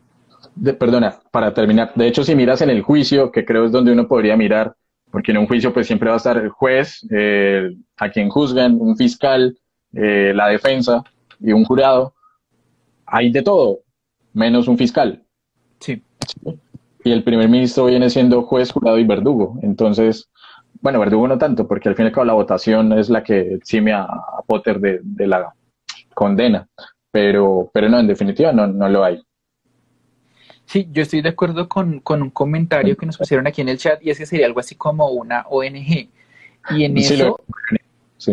[0.78, 4.08] perdona, para terminar, de hecho, si miras en el juicio, que creo es donde uno
[4.08, 4.76] podría mirar,
[5.12, 8.78] porque en un juicio pues siempre va a estar el juez, eh, a quien juzgan,
[8.80, 9.58] un fiscal,
[9.96, 11.04] eh, la defensa
[11.40, 12.14] y un jurado.
[13.06, 13.80] Hay de todo,
[14.34, 15.24] menos un fiscal.
[15.80, 16.02] Sí.
[17.04, 19.60] y el primer ministro viene siendo juez, jurado y verdugo.
[19.62, 20.30] Entonces,
[20.82, 23.56] bueno, verdugo no tanto, porque al fin y al cabo la votación es la que
[23.56, 24.08] exime a,
[24.48, 25.54] Potter de, la
[26.14, 26.68] condena,
[27.12, 29.20] pero, pero no, en definitiva no, no lo hay.
[30.66, 34.04] Sí, yo estoy de acuerdo con, un comentario que nos pusieron aquí en el chat
[34.04, 36.10] y es que sería algo así como una ONG.
[36.72, 37.40] Y en eso,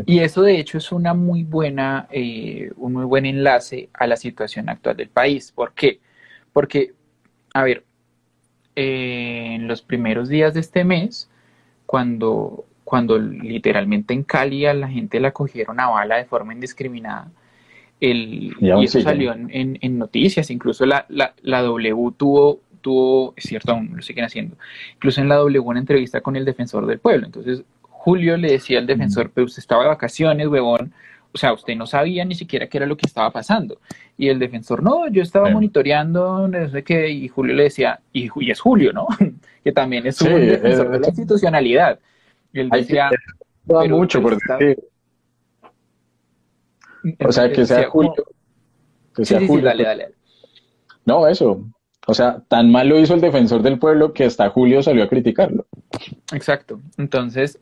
[0.06, 4.16] y eso de hecho es una muy buena, eh, un muy buen enlace a la
[4.16, 5.52] situación actual del país.
[5.52, 6.00] ¿Por qué?
[6.52, 6.92] Porque,
[7.54, 7.84] a ver,
[8.76, 11.30] eh, en los primeros días de este mes,
[11.86, 17.30] cuando, cuando literalmente en Cali a la gente la cogieron a bala de forma indiscriminada,
[18.00, 23.44] el, y, eso salió en, en, noticias, incluso la, la, la, W tuvo, tuvo, es
[23.44, 24.56] cierto, aún lo siguen haciendo,
[24.94, 27.26] incluso en la W una entrevista con el defensor del pueblo.
[27.26, 27.62] Entonces,
[28.02, 30.92] Julio le decía al defensor, pero usted estaba de vacaciones, huevón,
[31.32, 33.78] o sea, usted no sabía ni siquiera qué era lo que estaba pasando.
[34.18, 38.28] Y el defensor, no, yo estaba monitoreando, no sé qué, y Julio le decía, y,
[38.50, 39.06] es Julio, ¿no?
[39.64, 42.00] que también es un defensor de la institucionalidad.
[42.52, 43.08] Y él decía,
[43.88, 44.78] mucho por decir.
[47.24, 48.14] O sea, que sea Julio.
[49.14, 49.64] Que sea Julio.
[49.64, 50.08] dale, dale.
[51.04, 51.64] No, eso.
[52.08, 55.08] O sea, tan mal lo hizo el defensor del pueblo que hasta Julio salió a
[55.08, 55.66] criticarlo.
[56.32, 56.80] Exacto.
[56.98, 57.60] Entonces,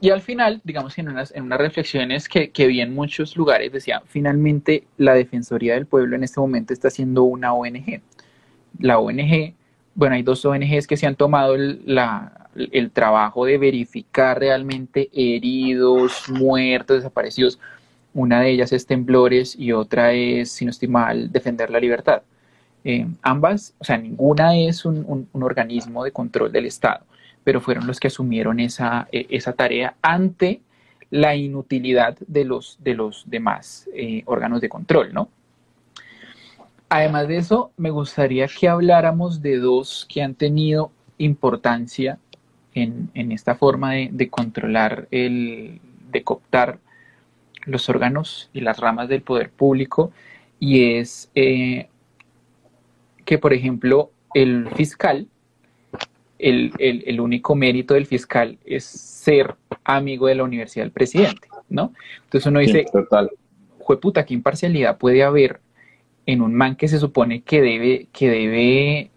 [0.00, 3.72] y al final, digamos en unas, en unas reflexiones que, que vi en muchos lugares,
[3.72, 8.00] decía, finalmente la Defensoría del Pueblo en este momento está siendo una ONG.
[8.78, 9.54] La ONG,
[9.94, 15.10] bueno, hay dos ONGs que se han tomado el, la, el trabajo de verificar realmente
[15.12, 17.58] heridos, muertos, desaparecidos
[18.14, 22.22] una de ellas es Temblores y otra es, si no estoy mal, Defender la Libertad.
[22.84, 27.04] Eh, ambas, o sea, ninguna es un, organismo de control del Estado,
[27.44, 30.60] pero fueron los que asumieron esa, e, esa tarea ante
[31.10, 35.28] la inutilidad de los, de los demás eh, órganos de control, ¿no?
[36.88, 42.18] Además de eso, me gustaría que habláramos de dos que han tenido importancia
[42.74, 45.80] en, esta forma de, de, controlar el,
[46.10, 46.78] de cooptar
[47.64, 50.12] los órganos y las ramas del poder público
[50.58, 51.88] y es eh,
[53.24, 55.26] que, por ejemplo, el fiscal,
[56.40, 61.92] el, único mérito del fiscal es ser amigo de la universidad del presidente, ¿no?
[62.24, 63.30] Entonces uno dice, total.
[64.00, 65.60] puta, ¿qué imparcialidad puede haber
[66.26, 69.10] en un man que se supone que debe, que debe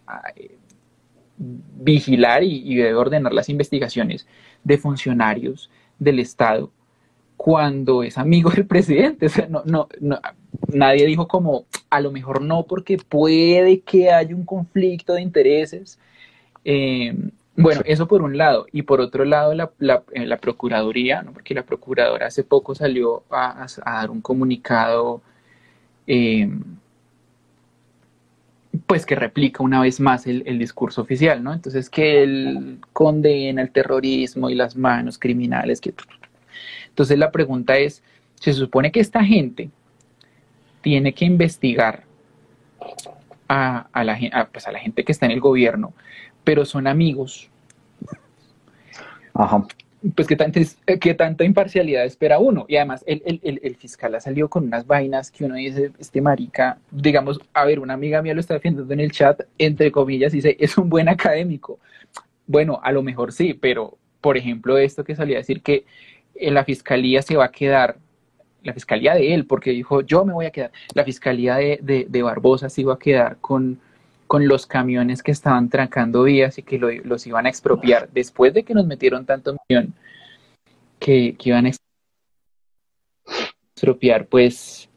[1.36, 4.26] vigilar y, y debe ordenar las investigaciones
[4.62, 6.70] de funcionarios del Estado
[7.36, 9.26] cuando es amigo del presidente.
[9.26, 9.88] O sea, no, no,
[10.72, 15.98] nadie dijo como, a lo mejor no, porque puede que haya un conflicto de intereses.
[16.64, 17.14] Eh,
[17.56, 18.66] bueno, eso por un lado.
[18.72, 21.32] Y por otro lado, la, la, eh, la Procuraduría, ¿no?
[21.32, 25.22] porque la Procuradora hace poco salió a, dar un comunicado,
[26.06, 26.50] eh,
[28.86, 31.52] pues que replica una vez más el, el, discurso oficial, ¿no?
[31.52, 35.94] Entonces, que él condena el terrorismo y las manos criminales, que
[36.94, 38.02] entonces la pregunta es,
[38.36, 39.70] se supone que esta gente
[40.80, 42.04] tiene que investigar
[43.48, 45.92] a, la, pues a la gente que está en el gobierno,
[46.44, 47.50] pero son amigos.
[49.32, 49.66] Ajá.
[50.14, 50.60] Pues ¿qué tanta,
[51.00, 52.66] qué tanta imparcialidad espera uno.
[52.68, 57.40] Y además el, fiscal ha salido con unas vainas que uno dice, este marica, digamos,
[57.54, 60.76] a ver, una amiga mía lo está defendiendo en el chat, entre comillas, dice, es
[60.76, 61.78] un buen académico.
[62.46, 65.84] Bueno, a lo mejor sí, pero por ejemplo, esto que salía a decir que
[66.38, 67.98] la fiscalía se va a quedar,
[68.62, 72.22] la fiscalía de él, porque dijo, yo me voy a quedar, la fiscalía de, de,
[72.22, 73.78] Barbosa se iba a quedar con,
[74.26, 78.64] con los camiones que estaban trancando vías y que los iban a expropiar después de
[78.64, 79.94] que nos metieron tanto millón
[80.98, 81.70] que, que iban a
[83.74, 84.88] expropiar, pues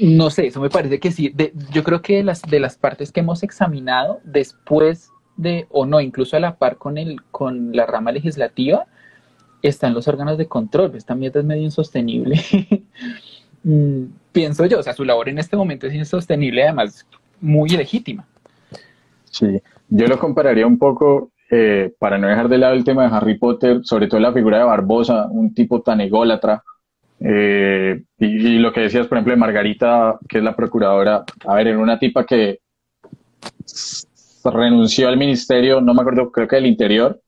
[0.00, 1.34] no sé, eso me parece que sí.
[1.70, 6.00] yo creo que de las, de las partes que hemos examinado después de, o no,
[6.00, 8.86] incluso a la par con, el, con la rama legislativa,
[9.62, 10.94] están los órganos de control.
[10.94, 12.40] Esta mierda es medio insostenible.
[14.34, 17.06] Pienso yo, o sea, su labor en este momento es insostenible, además
[17.40, 18.26] muy legítima.
[19.30, 23.14] Sí, yo lo compararía un poco, eh, para no dejar de lado el tema de
[23.14, 26.64] Harry Potter, sobre todo la figura de Barbosa, un tipo tan ególatra.
[27.20, 31.68] Eh, y, lo que decías, por ejemplo, de Margarita, que es la procuradora, a ver,
[31.68, 32.58] era una tipa que
[34.42, 37.20] renunció al ministerio, no me acuerdo, creo que del interior,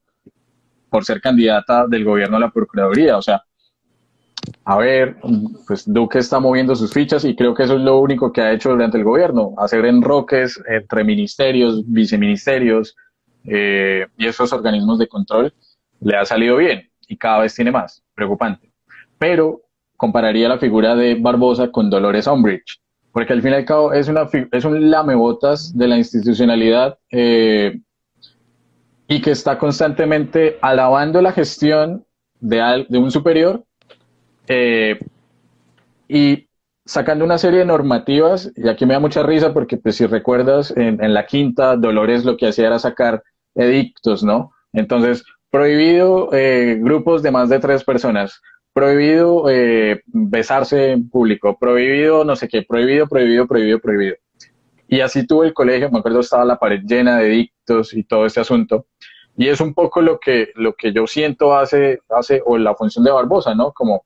[0.89, 3.17] por ser candidata del gobierno a la Procuraduría.
[3.17, 3.41] O sea,
[4.65, 5.17] a ver,
[5.65, 8.51] pues Duque está moviendo sus fichas y creo que eso es lo único que ha
[8.51, 12.95] hecho durante el gobierno, hacer enroques entre ministerios, viceministerios
[13.45, 15.53] eh, y esos organismos de control.
[15.99, 18.71] Le ha salido bien y cada vez tiene más, preocupante.
[19.17, 19.61] Pero
[19.95, 22.79] compararía la figura de Barbosa con Dolores Umbridge.
[23.11, 27.79] porque al fin y al cabo es, una, es un lamebotas de la institucionalidad eh,
[29.07, 32.05] y que está constantemente alabando la gestión
[32.39, 33.63] de, de un superior
[34.47, 34.99] eh,
[36.07, 36.47] y
[36.85, 40.73] sacando una serie de normativas, y aquí me da mucha risa porque pues si recuerdas,
[40.75, 43.23] en, la quinta, Dolores lo que hacía era sacar
[43.55, 44.51] edictos, ¿no?
[44.71, 48.41] Entonces, prohibido eh, grupos de más de tres personas,
[48.73, 54.15] prohibido eh, besarse en público, prohibido no sé qué, prohibido, prohibido, prohibido, prohibido.
[54.87, 58.25] Y así tuvo el colegio, me acuerdo, estaba la pared llena de dictos y todo
[58.25, 58.85] este asunto.
[59.35, 63.03] Y es un poco lo que, lo que yo siento hace, hace, o la función
[63.03, 63.73] de Barbosa, ¿no?
[63.73, 64.05] Como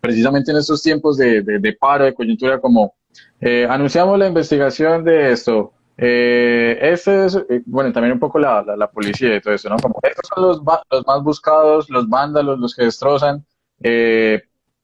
[0.00, 2.94] precisamente en estos tiempos de, de, paro, de coyuntura, como
[3.40, 8.62] eh, anunciamos la investigación de esto, eh, este es, eh, bueno, también un poco la,
[8.62, 9.76] la, policía y todo eso, ¿no?
[9.78, 13.44] Como estos son los, los más buscados, los vándalos, los que destrozan,
[13.82, 14.42] eh,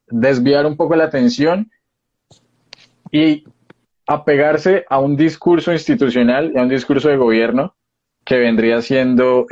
[0.08, 1.70] desviar un poco la atención
[3.12, 3.44] y
[4.08, 7.76] apegarse a un discurso institucional y a un discurso de gobierno
[8.24, 9.46] que vendría siendo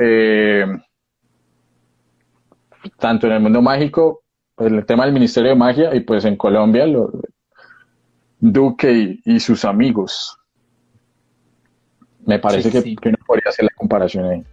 [2.99, 4.22] tanto en el mundo mágico,
[4.65, 7.11] el tema del Ministerio de Magia y pues en Colombia, lo,
[8.45, 10.37] Duque y sus amigos.
[12.25, 14.43] Me parece que, uno podría hacer la comparación ahí.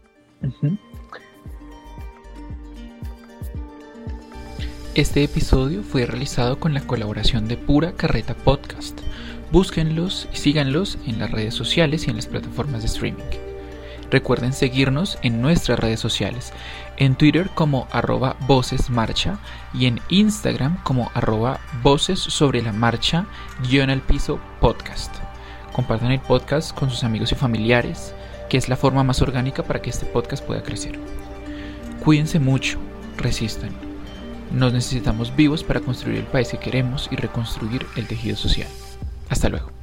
[4.95, 9.01] Este episodio fue realizado con la colaboración de Pura Carreta Podcast.
[9.51, 13.25] Búsquenlos y síganlos en las redes sociales y en las plataformas de streaming.
[14.11, 16.53] Recuerden seguirnos en nuestras redes sociales,
[17.01, 19.39] en Twitter como arroba vocesmarcha
[19.73, 23.27] y en Instagram como arroba voces sobre la marcha
[23.69, 25.13] guion al piso podcast.
[25.73, 28.15] Compartan el podcast con sus amigos y familiares,
[28.51, 31.01] que es la forma más orgánica para que este podcast pueda crecer.
[32.05, 32.79] Cuídense mucho,
[33.17, 33.71] resistan.
[34.53, 38.69] Nos necesitamos vivos para construir el país que queremos y reconstruir el tejido social.
[39.31, 39.80] Hasta luego.